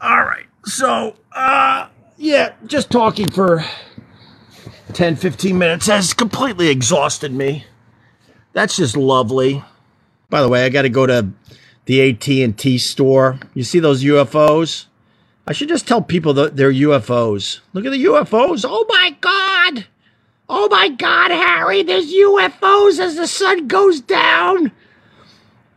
All 0.00 0.24
right, 0.24 0.46
so 0.64 1.16
uh, 1.32 1.88
yeah, 2.16 2.52
just 2.66 2.90
talking 2.90 3.30
for 3.30 3.64
10, 4.92 5.16
15 5.16 5.56
minutes 5.56 5.86
has 5.86 6.12
completely 6.12 6.68
exhausted 6.68 7.32
me. 7.32 7.64
That's 8.52 8.76
just 8.76 8.96
lovely. 8.96 9.64
By 10.28 10.42
the 10.42 10.48
way, 10.48 10.64
I 10.64 10.68
got 10.68 10.82
to 10.82 10.88
go 10.88 11.06
to 11.06 11.30
the 11.86 12.10
AT&T 12.10 12.78
store. 12.78 13.38
You 13.54 13.62
see 13.62 13.78
those 13.80 14.04
UFOs? 14.04 14.86
I 15.46 15.52
should 15.52 15.68
just 15.68 15.88
tell 15.88 16.02
people 16.02 16.34
that 16.34 16.56
they're 16.56 16.72
UFOs. 16.72 17.60
Look 17.72 17.84
at 17.84 17.90
the 17.90 18.04
UFOs. 18.04 18.64
Oh 18.68 18.86
my 18.88 19.16
god. 19.20 19.86
Oh 20.48 20.68
my 20.70 20.88
god, 20.88 21.30
Harry, 21.30 21.82
there's 21.82 22.12
UFOs 22.12 22.98
as 22.98 23.16
the 23.16 23.26
sun 23.26 23.68
goes 23.68 24.00
down. 24.00 24.72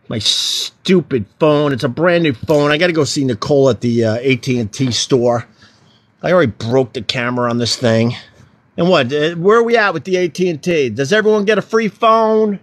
My 0.07 0.19
stupid 0.19 1.25
phone. 1.39 1.71
It's 1.73 1.83
a 1.83 1.89
brand 1.89 2.23
new 2.23 2.33
phone. 2.33 2.71
I 2.71 2.77
got 2.77 2.87
to 2.87 2.93
go 2.93 3.05
see 3.05 3.23
Nicole 3.23 3.69
at 3.69 3.81
the 3.81 4.05
uh, 4.05 4.15
AT&T 4.15 4.91
store. 4.91 5.47
I 6.21 6.31
already 6.31 6.51
broke 6.51 6.93
the 6.93 7.01
camera 7.01 7.49
on 7.49 7.57
this 7.57 7.75
thing. 7.75 8.15
And 8.77 8.89
what? 8.89 9.11
uh, 9.11 9.35
Where 9.35 9.59
are 9.59 9.63
we 9.63 9.77
at 9.77 9.93
with 9.93 10.03
the 10.03 10.17
AT 10.17 10.39
and 10.39 10.61
T? 10.61 10.89
Does 10.89 11.11
everyone 11.13 11.45
get 11.45 11.57
a 11.57 11.61
free 11.63 11.87
phone? 11.87 12.59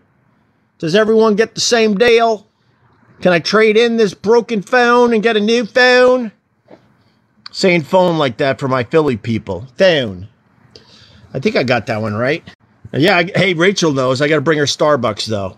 Does 0.78 0.94
everyone 0.94 1.34
get 1.36 1.54
the 1.54 1.60
same 1.60 1.96
deal? 1.96 2.46
Can 3.20 3.32
I 3.32 3.38
trade 3.38 3.76
in 3.76 3.96
this 3.96 4.14
broken 4.14 4.62
phone 4.62 5.12
and 5.12 5.22
get 5.22 5.36
a 5.36 5.40
new 5.40 5.64
phone? 5.64 6.32
Saying 7.50 7.82
phone 7.82 8.18
like 8.18 8.36
that 8.38 8.58
for 8.58 8.68
my 8.68 8.84
Philly 8.84 9.16
people. 9.16 9.66
Phone. 9.78 10.28
I 11.32 11.40
think 11.40 11.56
I 11.56 11.62
got 11.62 11.86
that 11.86 12.02
one 12.02 12.14
right. 12.14 12.42
Yeah. 12.92 13.18
I, 13.18 13.30
hey, 13.34 13.54
Rachel 13.54 13.92
knows. 13.92 14.20
I 14.20 14.28
got 14.28 14.36
to 14.36 14.40
bring 14.42 14.58
her 14.58 14.64
Starbucks 14.64 15.26
though. 15.26 15.56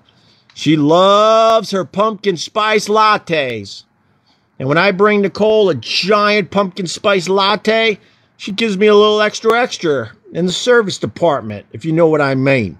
She 0.54 0.76
loves 0.76 1.72
her 1.72 1.84
pumpkin 1.84 2.37
spice 2.37 2.88
lattes. 2.88 3.84
And 4.58 4.68
when 4.68 4.78
I 4.78 4.92
bring 4.92 5.20
Nicole 5.20 5.68
a 5.68 5.74
giant 5.74 6.52
pumpkin 6.52 6.87
spice 6.87 7.28
latte, 7.28 7.98
she 8.37 8.52
gives 8.52 8.78
me 8.78 8.87
a 8.87 8.94
little 8.94 9.20
extra 9.20 9.60
extra 9.60 10.12
in 10.32 10.46
the 10.46 10.52
service 10.52 10.98
department, 10.98 11.66
if 11.72 11.84
you 11.84 11.92
know 11.92 12.06
what 12.06 12.20
I 12.20 12.34
mean. 12.34 12.78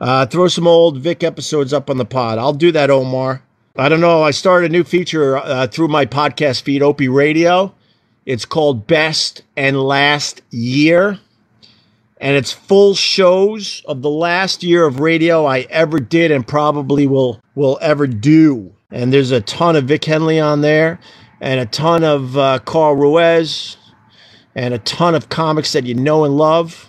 Uh, 0.00 0.26
throw 0.26 0.48
some 0.48 0.66
old 0.66 0.98
Vic 0.98 1.22
episodes 1.22 1.72
up 1.72 1.88
on 1.90 1.96
the 1.96 2.04
pod. 2.04 2.38
I'll 2.38 2.52
do 2.52 2.72
that, 2.72 2.90
Omar. 2.90 3.42
I 3.76 3.88
don't 3.88 4.00
know. 4.00 4.22
I 4.22 4.32
started 4.32 4.70
a 4.70 4.72
new 4.72 4.84
feature 4.84 5.38
uh, 5.38 5.66
through 5.66 5.88
my 5.88 6.06
podcast 6.06 6.62
feed, 6.62 6.82
Opie 6.82 7.08
Radio. 7.08 7.74
It's 8.26 8.44
called 8.44 8.86
Best 8.86 9.42
and 9.56 9.80
Last 9.80 10.42
Year. 10.50 11.18
And 12.22 12.36
it's 12.36 12.52
full 12.52 12.94
shows 12.94 13.82
of 13.84 14.00
the 14.00 14.08
last 14.08 14.62
year 14.62 14.86
of 14.86 15.00
radio 15.00 15.44
I 15.44 15.66
ever 15.68 15.98
did 15.98 16.30
and 16.30 16.46
probably 16.46 17.04
will 17.04 17.42
will 17.56 17.78
ever 17.82 18.06
do. 18.06 18.72
And 18.92 19.12
there's 19.12 19.32
a 19.32 19.40
ton 19.40 19.74
of 19.74 19.86
Vic 19.86 20.04
Henley 20.04 20.38
on 20.38 20.60
there, 20.60 21.00
and 21.40 21.58
a 21.58 21.66
ton 21.66 22.04
of 22.04 22.38
uh, 22.38 22.60
Carl 22.60 22.94
Ruiz, 22.94 23.76
and 24.54 24.72
a 24.72 24.78
ton 24.78 25.16
of 25.16 25.30
comics 25.30 25.72
that 25.72 25.84
you 25.84 25.96
know 25.96 26.24
and 26.24 26.36
love. 26.36 26.88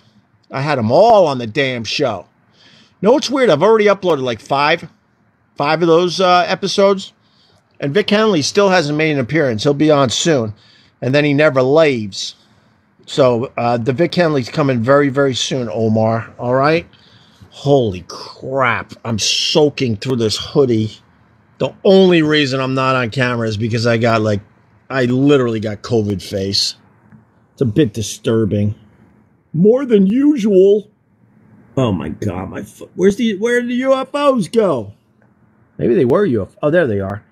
I 0.52 0.60
had 0.60 0.78
them 0.78 0.92
all 0.92 1.26
on 1.26 1.38
the 1.38 1.48
damn 1.48 1.82
show. 1.82 2.26
No, 3.02 3.16
it's 3.16 3.28
weird. 3.28 3.50
I've 3.50 3.62
already 3.62 3.86
uploaded 3.86 4.22
like 4.22 4.40
five, 4.40 4.88
five 5.56 5.82
of 5.82 5.88
those 5.88 6.20
uh, 6.20 6.44
episodes, 6.46 7.12
and 7.80 7.92
Vic 7.92 8.08
Henley 8.08 8.42
still 8.42 8.68
hasn't 8.68 8.96
made 8.96 9.10
an 9.10 9.18
appearance. 9.18 9.64
He'll 9.64 9.74
be 9.74 9.90
on 9.90 10.10
soon, 10.10 10.54
and 11.02 11.12
then 11.12 11.24
he 11.24 11.34
never 11.34 11.60
leaves. 11.60 12.36
So 13.06 13.52
uh, 13.56 13.76
the 13.76 13.92
Vic 13.92 14.14
Henley's 14.14 14.48
coming 14.48 14.82
very, 14.82 15.08
very 15.08 15.34
soon, 15.34 15.68
Omar. 15.70 16.32
All 16.38 16.54
right. 16.54 16.86
Holy 17.50 18.04
crap! 18.08 18.94
I'm 19.04 19.18
soaking 19.18 19.98
through 19.98 20.16
this 20.16 20.36
hoodie. 20.36 20.90
The 21.58 21.72
only 21.84 22.20
reason 22.22 22.60
I'm 22.60 22.74
not 22.74 22.96
on 22.96 23.10
camera 23.10 23.46
is 23.46 23.56
because 23.56 23.86
I 23.86 23.96
got 23.96 24.22
like, 24.22 24.40
I 24.90 25.04
literally 25.04 25.60
got 25.60 25.82
COVID 25.82 26.20
face. 26.20 26.74
It's 27.52 27.62
a 27.62 27.66
bit 27.66 27.94
disturbing. 27.94 28.74
More 29.52 29.86
than 29.86 30.08
usual. 30.08 30.90
Oh 31.76 31.92
my 31.92 32.08
god, 32.08 32.50
my 32.50 32.64
foot. 32.64 32.90
Where's 32.96 33.16
the 33.16 33.36
where 33.36 33.60
did 33.60 33.70
the 33.70 33.82
UFOs 33.82 34.50
go? 34.50 34.92
Maybe 35.78 35.94
they 35.94 36.04
were 36.04 36.26
UFO. 36.26 36.56
Oh, 36.60 36.70
there 36.70 36.88
they 36.88 36.98
are. 36.98 37.24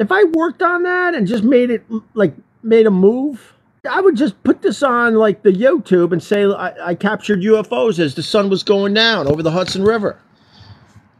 If 0.00 0.10
I 0.10 0.24
worked 0.24 0.62
on 0.62 0.82
that 0.82 1.14
and 1.14 1.28
just 1.28 1.44
made 1.44 1.70
it 1.70 1.84
like 2.14 2.34
made 2.64 2.86
a 2.86 2.90
move, 2.90 3.54
I 3.88 4.00
would 4.00 4.16
just 4.16 4.42
put 4.42 4.62
this 4.62 4.82
on 4.82 5.14
like 5.14 5.42
the 5.42 5.52
YouTube 5.52 6.12
and 6.12 6.22
say 6.22 6.44
I, 6.44 6.90
I 6.90 6.94
captured 6.94 7.40
UFOs 7.40 7.98
as 7.98 8.14
the 8.14 8.22
sun 8.22 8.48
was 8.50 8.62
going 8.62 8.94
down 8.94 9.26
over 9.26 9.42
the 9.42 9.50
Hudson 9.50 9.84
River. 9.84 10.18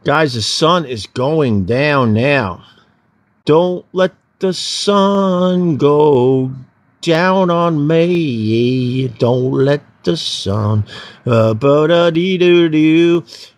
Guys, 0.03 0.33
the 0.33 0.41
sun 0.41 0.85
is 0.85 1.05
going 1.07 1.65
down 1.65 2.13
now. 2.13 2.63
Don't 3.45 3.85
let 3.93 4.13
the 4.39 4.53
sun 4.53 5.77
go 5.77 6.51
down 7.01 7.49
on 7.49 7.87
me. 7.87 9.07
Don't 9.07 9.51
let 9.51 9.81
the 10.03 10.15
sun. 10.15 10.85
Uh. 11.25 11.53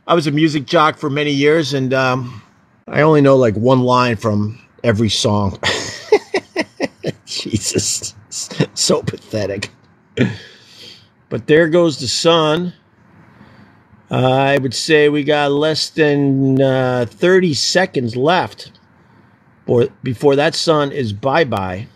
I 0.08 0.14
was 0.14 0.28
a 0.28 0.32
music 0.32 0.66
jock 0.66 0.98
for 0.98 1.10
many 1.10 1.32
years, 1.32 1.74
and 1.74 1.94
um, 1.94 2.42
I 2.88 3.02
only 3.02 3.22
know 3.22 3.38
like 3.38 3.56
one 3.56 3.82
line 3.82 4.16
from 4.16 4.60
every 4.84 5.10
song. 5.10 5.60
Jesus, 7.26 8.16
so 8.74 9.02
pathetic. 9.02 9.70
But 11.30 11.48
there 11.48 11.70
goes 11.70 12.00
the 12.00 12.08
sun. 12.08 12.74
Uh, 14.10 14.18
I 14.18 14.58
would 14.58 14.74
say 14.74 15.08
we 15.08 15.24
got 15.24 15.52
less 15.52 15.90
than 15.90 16.62
uh, 16.62 17.06
30 17.10 17.54
seconds 17.54 18.18
left 18.18 18.72
for, 19.66 19.88
before 20.04 20.36
that 20.36 20.54
sun 20.54 20.92
is 20.92 21.14
bye 21.14 21.46
bye. 21.46 21.88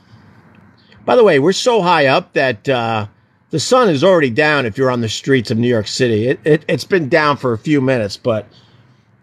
By 1.04 1.18
the 1.18 1.24
way, 1.24 1.40
we're 1.40 1.52
so 1.52 1.82
high 1.82 2.08
up 2.08 2.34
that 2.34 2.68
uh, 2.70 3.08
the 3.50 3.60
sun 3.60 3.90
is 3.90 4.04
already 4.04 4.30
down 4.30 4.66
if 4.66 4.78
you're 4.78 4.90
on 4.90 5.02
the 5.02 5.10
streets 5.10 5.52
of 5.52 5.58
New 5.58 5.68
York 5.68 5.88
City. 5.88 6.28
It, 6.28 6.40
it, 6.46 6.66
it's 6.68 6.86
been 6.86 7.10
down 7.10 7.38
for 7.38 7.54
a 7.54 7.58
few 7.58 7.82
minutes, 7.82 8.18
but 8.18 8.48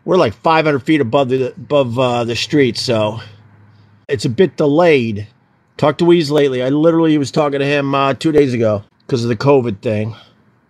we're 0.05 0.17
like 0.17 0.35
500 0.35 0.81
feet 0.81 1.01
above 1.01 1.31
the 1.31 1.53
above 1.55 1.99
uh, 1.99 2.25
the 2.25 2.37
street, 2.37 2.77
so 2.77 3.21
it's 4.09 4.25
a 4.25 4.31
bit 4.31 4.57
delayed. 4.57 5.27
Talked 5.83 5.99
to 5.99 6.05
Weeze 6.05 6.31
lately. 6.31 6.63
I 6.63 6.69
literally 6.69 7.19
was 7.19 7.33
talking 7.33 7.59
to 7.59 7.67
him 7.67 7.93
uh, 7.93 8.15
two 8.15 8.31
days 8.31 8.55
ago 8.55 8.85
because 9.05 9.25
of 9.25 9.29
the 9.29 9.37
COVID 9.37 9.81
thing 9.81 10.15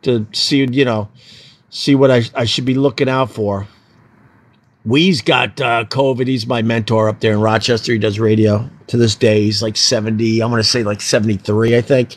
to 0.01 0.27
see, 0.33 0.65
you 0.65 0.87
know, 0.87 1.11
see 1.69 1.95
what 1.95 2.11
I, 2.11 2.23
I 2.35 2.47
should 2.47 2.65
be 2.65 2.73
looking 2.73 3.11
out 3.11 3.31
for. 3.31 3.69
Wee's 4.87 5.21
got 5.21 5.61
uh, 5.61 5.85
COVID. 5.85 6.27
He's 6.27 6.47
my 6.47 6.63
mentor 6.63 7.11
up 7.11 7.21
there 7.21 7.35
in 7.35 7.43
Rochester. 7.43 7.93
He 7.93 7.99
does 7.99 8.19
radio 8.19 8.71
to 8.87 8.97
this 8.97 9.15
day. 9.15 9.43
He's 9.43 9.63
like 9.63 9.77
70. 9.77 10.41
I'm 10.41 10.49
going 10.49 10.63
to 10.63 10.67
say 10.67 10.83
like 10.83 11.03
73, 11.03 11.77
I 11.77 11.83
think. 11.83 12.17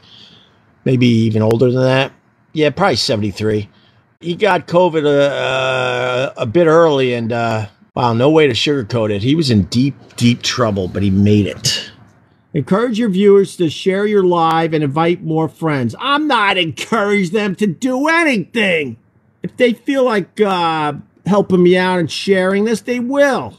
Maybe 0.85 1.05
even 1.05 1.41
older 1.41 1.69
than 1.69 1.83
that. 1.83 2.13
Yeah, 2.53 2.69
probably 2.69 2.95
73. 2.95 3.67
He 4.21 4.35
got 4.37 4.67
COVID 4.67 5.03
uh, 5.03 5.35
uh, 5.35 6.33
a 6.37 6.45
bit 6.45 6.67
early, 6.67 7.13
and 7.13 7.33
uh, 7.33 7.67
wow, 7.93 8.13
no 8.13 8.29
way 8.29 8.47
to 8.47 8.53
sugarcoat 8.53 9.11
it. 9.11 9.21
He 9.21 9.35
was 9.35 9.51
in 9.51 9.63
deep, 9.63 9.95
deep 10.15 10.43
trouble, 10.43 10.87
but 10.87 11.03
he 11.03 11.09
made 11.09 11.45
it. 11.45 11.84
Encourage 12.55 12.97
your 12.97 13.09
viewers 13.09 13.57
to 13.57 13.69
share 13.69 14.05
your 14.05 14.23
live 14.23 14.73
and 14.73 14.81
invite 14.81 15.21
more 15.21 15.49
friends. 15.49 15.93
I'm 15.99 16.25
not 16.25 16.57
encourage 16.57 17.31
them 17.31 17.53
to 17.55 17.67
do 17.67 18.07
anything. 18.07 18.95
If 19.43 19.57
they 19.57 19.73
feel 19.73 20.05
like 20.05 20.39
uh, 20.39 20.93
helping 21.25 21.61
me 21.61 21.77
out 21.77 21.99
and 21.99 22.09
sharing 22.09 22.63
this, 22.63 22.79
they 22.79 23.01
will. 23.01 23.57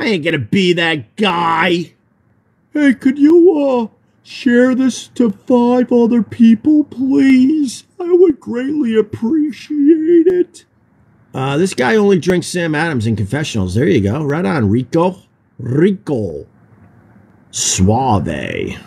I 0.00 0.06
ain't 0.06 0.24
gonna 0.24 0.40
be 0.40 0.72
that 0.72 1.14
guy. 1.14 1.94
Hey, 2.72 2.94
could 2.94 3.20
you 3.20 3.56
uh 3.56 3.86
share 4.24 4.74
this 4.74 5.06
to 5.08 5.30
five 5.30 5.92
other 5.92 6.24
people, 6.24 6.82
please? 6.82 7.84
I 8.00 8.10
would 8.10 8.40
greatly 8.40 8.96
appreciate 8.96 10.26
it. 10.26 10.64
Uh, 11.32 11.56
this 11.56 11.72
guy 11.72 11.94
only 11.94 12.18
drinks 12.18 12.48
Sam 12.48 12.74
Adams 12.74 13.06
in 13.06 13.14
confessionals. 13.14 13.76
There 13.76 13.86
you 13.86 14.00
go. 14.00 14.24
Right 14.24 14.44
on, 14.44 14.68
Rico. 14.68 15.22
Rico. 15.56 16.48
Suave. 17.54 18.80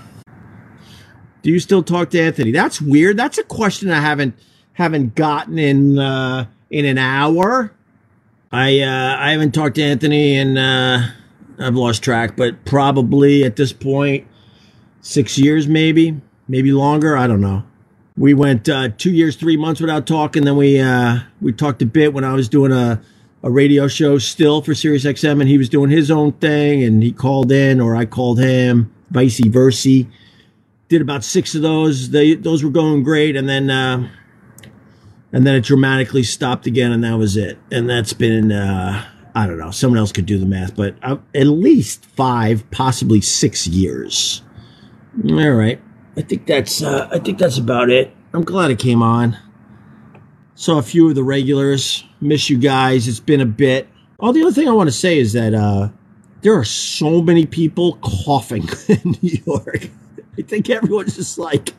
Do 1.41 1.51
you 1.51 1.59
still 1.61 1.81
talk 1.81 2.09
to 2.09 2.19
Anthony? 2.19 2.51
That's 2.51 2.81
weird. 2.81 3.15
That's 3.15 3.37
a 3.37 3.43
question 3.43 3.89
I 3.89 4.01
haven't 4.01 4.35
haven't 4.73 5.15
gotten 5.15 5.57
in 5.57 5.97
uh, 5.97 6.47
in 6.69 6.83
an 6.83 6.97
hour. 6.97 7.71
I 8.51 8.81
uh, 8.81 9.15
I 9.19 9.31
haven't 9.31 9.53
talked 9.53 9.75
to 9.75 9.83
Anthony 9.83 10.35
and 10.35 10.57
uh, 10.57 10.99
I've 11.57 11.75
lost 11.75 12.03
track, 12.03 12.35
but 12.35 12.65
probably 12.65 13.45
at 13.45 13.55
this 13.55 13.71
point 13.71 14.27
six 14.99 15.37
years, 15.37 15.65
maybe 15.65 16.19
maybe 16.49 16.73
longer. 16.73 17.15
I 17.15 17.25
don't 17.25 17.39
know. 17.39 17.63
We 18.17 18.33
went 18.33 18.67
uh, 18.67 18.89
two 18.97 19.11
years, 19.11 19.37
three 19.37 19.55
months 19.55 19.79
without 19.79 20.05
talking. 20.07 20.43
Then 20.43 20.57
we 20.57 20.81
uh, 20.81 21.19
we 21.39 21.53
talked 21.53 21.81
a 21.81 21.85
bit 21.85 22.13
when 22.13 22.25
I 22.25 22.33
was 22.33 22.49
doing 22.49 22.73
a 22.73 23.01
a 23.43 23.51
radio 23.51 23.87
show 23.87 24.17
still 24.17 24.61
for 24.61 24.73
Sirius 24.73 25.05
XM, 25.05 25.39
and 25.39 25.49
he 25.49 25.57
was 25.57 25.69
doing 25.69 25.89
his 25.89 26.09
own 26.11 26.33
thing, 26.33 26.83
and 26.83 27.01
he 27.01 27.11
called 27.11 27.51
in 27.51 27.79
or 27.79 27.95
I 27.95 28.05
called 28.05 28.39
him, 28.39 28.93
vice 29.09 29.39
versa. 29.39 30.03
Did 30.89 31.01
about 31.01 31.23
six 31.23 31.53
of 31.53 31.61
those. 31.61 32.11
They 32.11 32.35
those 32.35 32.63
were 32.63 32.69
going 32.69 33.03
great, 33.03 33.35
and 33.35 33.47
then. 33.47 33.69
Uh, 33.69 34.09
and 35.33 35.45
then 35.45 35.55
it 35.55 35.65
dramatically 35.65 36.23
stopped 36.23 36.65
again, 36.67 36.93
and 36.93 37.03
that 37.03 37.17
was 37.17 37.35
it. 37.35 37.59
And 37.69 37.89
that's 37.89 38.13
been 38.13 38.49
uh, 38.51 39.05
I 39.37 39.45
don't 39.45 39.59
know. 39.59 39.69
Someone 39.69 39.99
else 39.99 40.11
could 40.11 40.25
do 40.25 40.39
the 40.39 40.47
math, 40.47 40.75
but 40.75 40.95
uh, 41.03 41.17
at 41.35 41.45
least 41.45 42.05
five, 42.05 42.69
possibly 42.71 43.21
six 43.21 43.67
years. 43.67 44.41
All 45.29 45.51
right, 45.51 45.79
I 46.15 46.21
think 46.21 46.47
that's 46.47 46.81
uh, 46.81 47.07
I 47.11 47.19
think 47.19 47.37
that's 47.37 47.59
about 47.59 47.91
it. 47.91 48.11
I'm 48.33 48.43
glad 48.43 48.71
it 48.71 48.79
came 48.79 49.03
on. 49.03 49.37
Saw 50.55 50.79
a 50.79 50.81
few 50.81 51.07
of 51.07 51.13
the 51.13 51.23
regulars. 51.23 52.03
Miss 52.21 52.49
you 52.49 52.57
guys. 52.57 53.07
It's 53.07 53.19
been 53.19 53.41
a 53.41 53.45
bit. 53.45 53.87
Oh, 54.19 54.31
the 54.31 54.41
other 54.41 54.51
thing 54.51 54.67
I 54.67 54.71
want 54.71 54.87
to 54.87 54.95
say 54.95 55.19
is 55.19 55.33
that 55.33 55.53
uh, 55.53 55.89
there 56.41 56.53
are 56.57 56.65
so 56.65 57.21
many 57.21 57.45
people 57.45 57.97
coughing 58.01 58.67
in 58.87 59.15
New 59.21 59.37
York. 59.45 59.89
I 60.37 60.41
think 60.41 60.69
everyone's 60.69 61.15
just 61.15 61.37
like, 61.37 61.73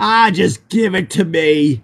ah, 0.00 0.30
just 0.32 0.68
give 0.68 0.94
it 0.94 1.10
to 1.10 1.24
me. 1.24 1.82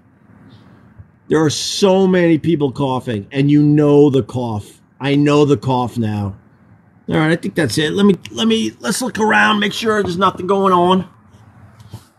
There 1.29 1.43
are 1.43 1.51
so 1.51 2.07
many 2.07 2.39
people 2.39 2.73
coughing, 2.73 3.27
and 3.31 3.51
you 3.51 3.63
know 3.63 4.09
the 4.09 4.23
cough. 4.23 4.81
I 4.99 5.15
know 5.15 5.45
the 5.45 5.59
cough 5.59 5.99
now. 5.99 6.37
All 7.09 7.17
right, 7.17 7.31
I 7.31 7.37
think 7.37 7.55
that's 7.55 7.79
it. 7.79 7.93
Let 7.93 8.07
me 8.07 8.17
let 8.31 8.49
me 8.49 8.73
let's 8.81 9.01
look 9.01 9.19
around, 9.19 9.61
make 9.61 9.73
sure 9.73 10.03
there's 10.03 10.19
nothing 10.19 10.47
going 10.47 10.73
on. 10.73 11.09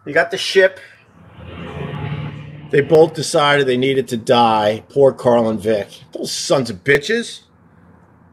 You 0.06 0.14
got 0.14 0.32
the 0.32 0.38
ship. 0.38 0.80
They 2.70 2.82
both 2.82 3.14
decided 3.14 3.66
they 3.66 3.78
needed 3.78 4.08
to 4.10 4.18
die. 4.18 4.84
Poor 4.90 5.12
Carl 5.12 5.50
and 5.50 5.60
Vic. 5.60 6.04
Those 6.12 6.32
sons 6.32 6.70
of 6.70 6.84
bitches. 6.84 7.42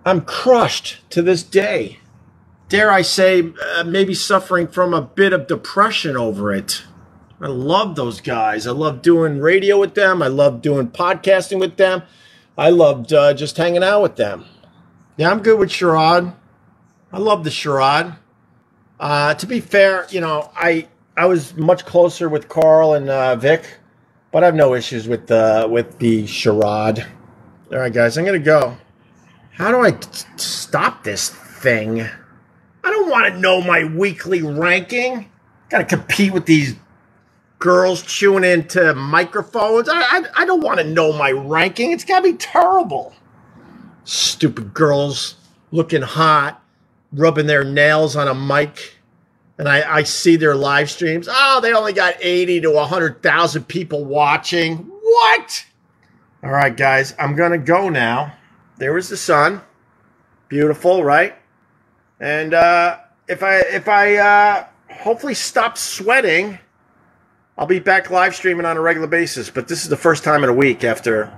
I'm 0.04 0.20
crushed 0.20 0.98
to 1.10 1.22
this 1.22 1.42
day. 1.42 1.98
Dare 2.68 2.90
I 2.90 3.02
say, 3.02 3.52
uh, 3.76 3.84
maybe 3.84 4.14
suffering 4.14 4.66
from 4.66 4.92
a 4.92 5.02
bit 5.02 5.32
of 5.32 5.46
depression 5.46 6.16
over 6.16 6.52
it. 6.52 6.82
I 7.40 7.46
love 7.46 7.96
those 7.96 8.20
guys. 8.20 8.66
I 8.66 8.72
love 8.72 9.02
doing 9.02 9.40
radio 9.40 9.78
with 9.78 9.94
them. 9.94 10.22
I 10.22 10.28
love 10.28 10.62
doing 10.62 10.88
podcasting 10.88 11.60
with 11.60 11.76
them. 11.76 12.02
I 12.58 12.70
loved 12.70 13.12
uh, 13.12 13.34
just 13.34 13.56
hanging 13.56 13.84
out 13.84 14.02
with 14.02 14.16
them. 14.16 14.46
Yeah, 15.16 15.30
I'm 15.30 15.42
good 15.42 15.58
with 15.58 15.70
Sherrod. 15.70 16.34
I 17.12 17.18
love 17.18 17.44
the 17.44 17.50
Sherrod. 17.50 18.16
Uh, 18.98 19.34
to 19.34 19.46
be 19.46 19.60
fair, 19.60 20.06
you 20.10 20.20
know, 20.20 20.50
I 20.54 20.88
I 21.16 21.26
was 21.26 21.56
much 21.56 21.84
closer 21.84 22.28
with 22.28 22.48
Carl 22.48 22.94
and 22.94 23.08
uh, 23.08 23.36
Vic, 23.36 23.78
but 24.36 24.42
I 24.42 24.46
have 24.48 24.54
no 24.54 24.74
issues 24.74 25.08
with 25.08 25.28
the 25.28 25.66
with 25.66 25.98
the 25.98 26.26
charade. 26.26 27.06
All 27.72 27.78
right, 27.78 27.90
guys, 27.90 28.18
I'm 28.18 28.26
gonna 28.26 28.38
go. 28.38 28.76
How 29.52 29.70
do 29.70 29.80
I 29.80 29.92
t- 29.92 30.26
stop 30.36 31.04
this 31.04 31.30
thing? 31.30 32.02
I 32.02 32.10
don't 32.90 33.08
want 33.08 33.32
to 33.32 33.40
know 33.40 33.62
my 33.62 33.84
weekly 33.84 34.42
ranking. 34.42 35.30
Got 35.70 35.78
to 35.78 35.84
compete 35.84 36.34
with 36.34 36.44
these 36.44 36.76
girls 37.60 38.02
chewing 38.02 38.44
into 38.44 38.94
microphones. 38.94 39.88
I, 39.88 40.02
I, 40.02 40.24
I 40.36 40.44
don't 40.44 40.60
want 40.60 40.80
to 40.80 40.84
know 40.84 41.14
my 41.14 41.30
ranking. 41.30 41.92
It's 41.92 42.04
got 42.04 42.18
to 42.20 42.32
be 42.32 42.36
terrible. 42.36 43.14
Stupid 44.04 44.74
girls 44.74 45.36
looking 45.70 46.02
hot, 46.02 46.62
rubbing 47.10 47.46
their 47.46 47.64
nails 47.64 48.14
on 48.16 48.28
a 48.28 48.34
mic. 48.34 48.95
And 49.58 49.68
I, 49.68 49.96
I 49.96 50.02
see 50.02 50.36
their 50.36 50.54
live 50.54 50.90
streams. 50.90 51.28
Oh, 51.30 51.60
they 51.62 51.72
only 51.72 51.92
got 51.92 52.14
80 52.20 52.60
to 52.62 52.70
100,000 52.70 53.64
people 53.64 54.04
watching. 54.04 54.76
What? 54.76 55.66
All 56.42 56.50
right, 56.50 56.76
guys, 56.76 57.14
I'm 57.18 57.34
going 57.34 57.52
to 57.52 57.58
go 57.58 57.88
now. 57.88 58.34
There 58.76 58.98
is 58.98 59.08
the 59.08 59.16
sun. 59.16 59.62
Beautiful, 60.48 61.02
right? 61.02 61.34
And 62.20 62.54
uh, 62.54 62.98
if 63.28 63.42
I 63.42 63.56
if 63.58 63.88
I 63.88 64.16
uh, 64.16 64.66
hopefully 64.90 65.34
stop 65.34 65.76
sweating, 65.76 66.58
I'll 67.58 67.66
be 67.66 67.80
back 67.80 68.10
live 68.10 68.34
streaming 68.34 68.66
on 68.66 68.76
a 68.76 68.80
regular 68.80 69.08
basis. 69.08 69.50
But 69.50 69.68
this 69.68 69.82
is 69.82 69.88
the 69.88 69.96
first 69.96 70.24
time 70.24 70.44
in 70.44 70.50
a 70.50 70.54
week 70.54 70.84
after 70.84 71.32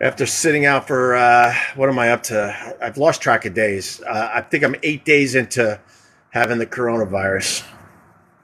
after 0.00 0.26
sitting 0.26 0.66
out 0.66 0.86
for 0.86 1.16
uh, 1.16 1.54
what 1.74 1.88
am 1.88 1.98
I 1.98 2.10
up 2.10 2.24
to? 2.24 2.76
I've 2.80 2.98
lost 2.98 3.22
track 3.22 3.44
of 3.46 3.54
days. 3.54 4.02
Uh, 4.02 4.30
I 4.34 4.40
think 4.42 4.64
I'm 4.64 4.76
eight 4.82 5.04
days 5.04 5.34
into 5.34 5.80
having 6.30 6.58
the 6.58 6.66
coronavirus. 6.66 7.64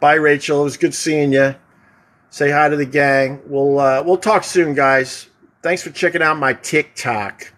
Bye, 0.01 0.15
Rachel. 0.15 0.61
It 0.61 0.65
was 0.65 0.77
good 0.77 0.95
seeing 0.95 1.33
you. 1.33 1.55
Say 2.31 2.51
hi 2.51 2.69
to 2.69 2.77
the 2.77 2.85
gang. 2.85 3.41
We'll 3.47 3.79
uh, 3.79 4.03
we'll 4.05 4.17
talk 4.17 4.45
soon, 4.45 4.75
guys. 4.75 5.29
Thanks 5.63 5.83
for 5.83 5.91
checking 5.91 6.21
out 6.21 6.37
my 6.37 6.53
TikTok. 6.53 7.53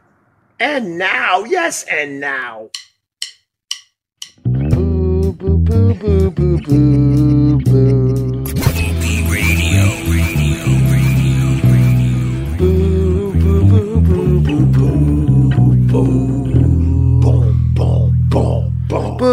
And 0.61 0.99
now, 0.99 1.45
yes, 1.45 1.85
and 1.91 2.21
now. 2.21 2.71
Boo, 4.45 5.33
boo, 5.33 5.59
boo, 5.59 5.95
boo, 5.95 6.31
boo, 6.31 6.45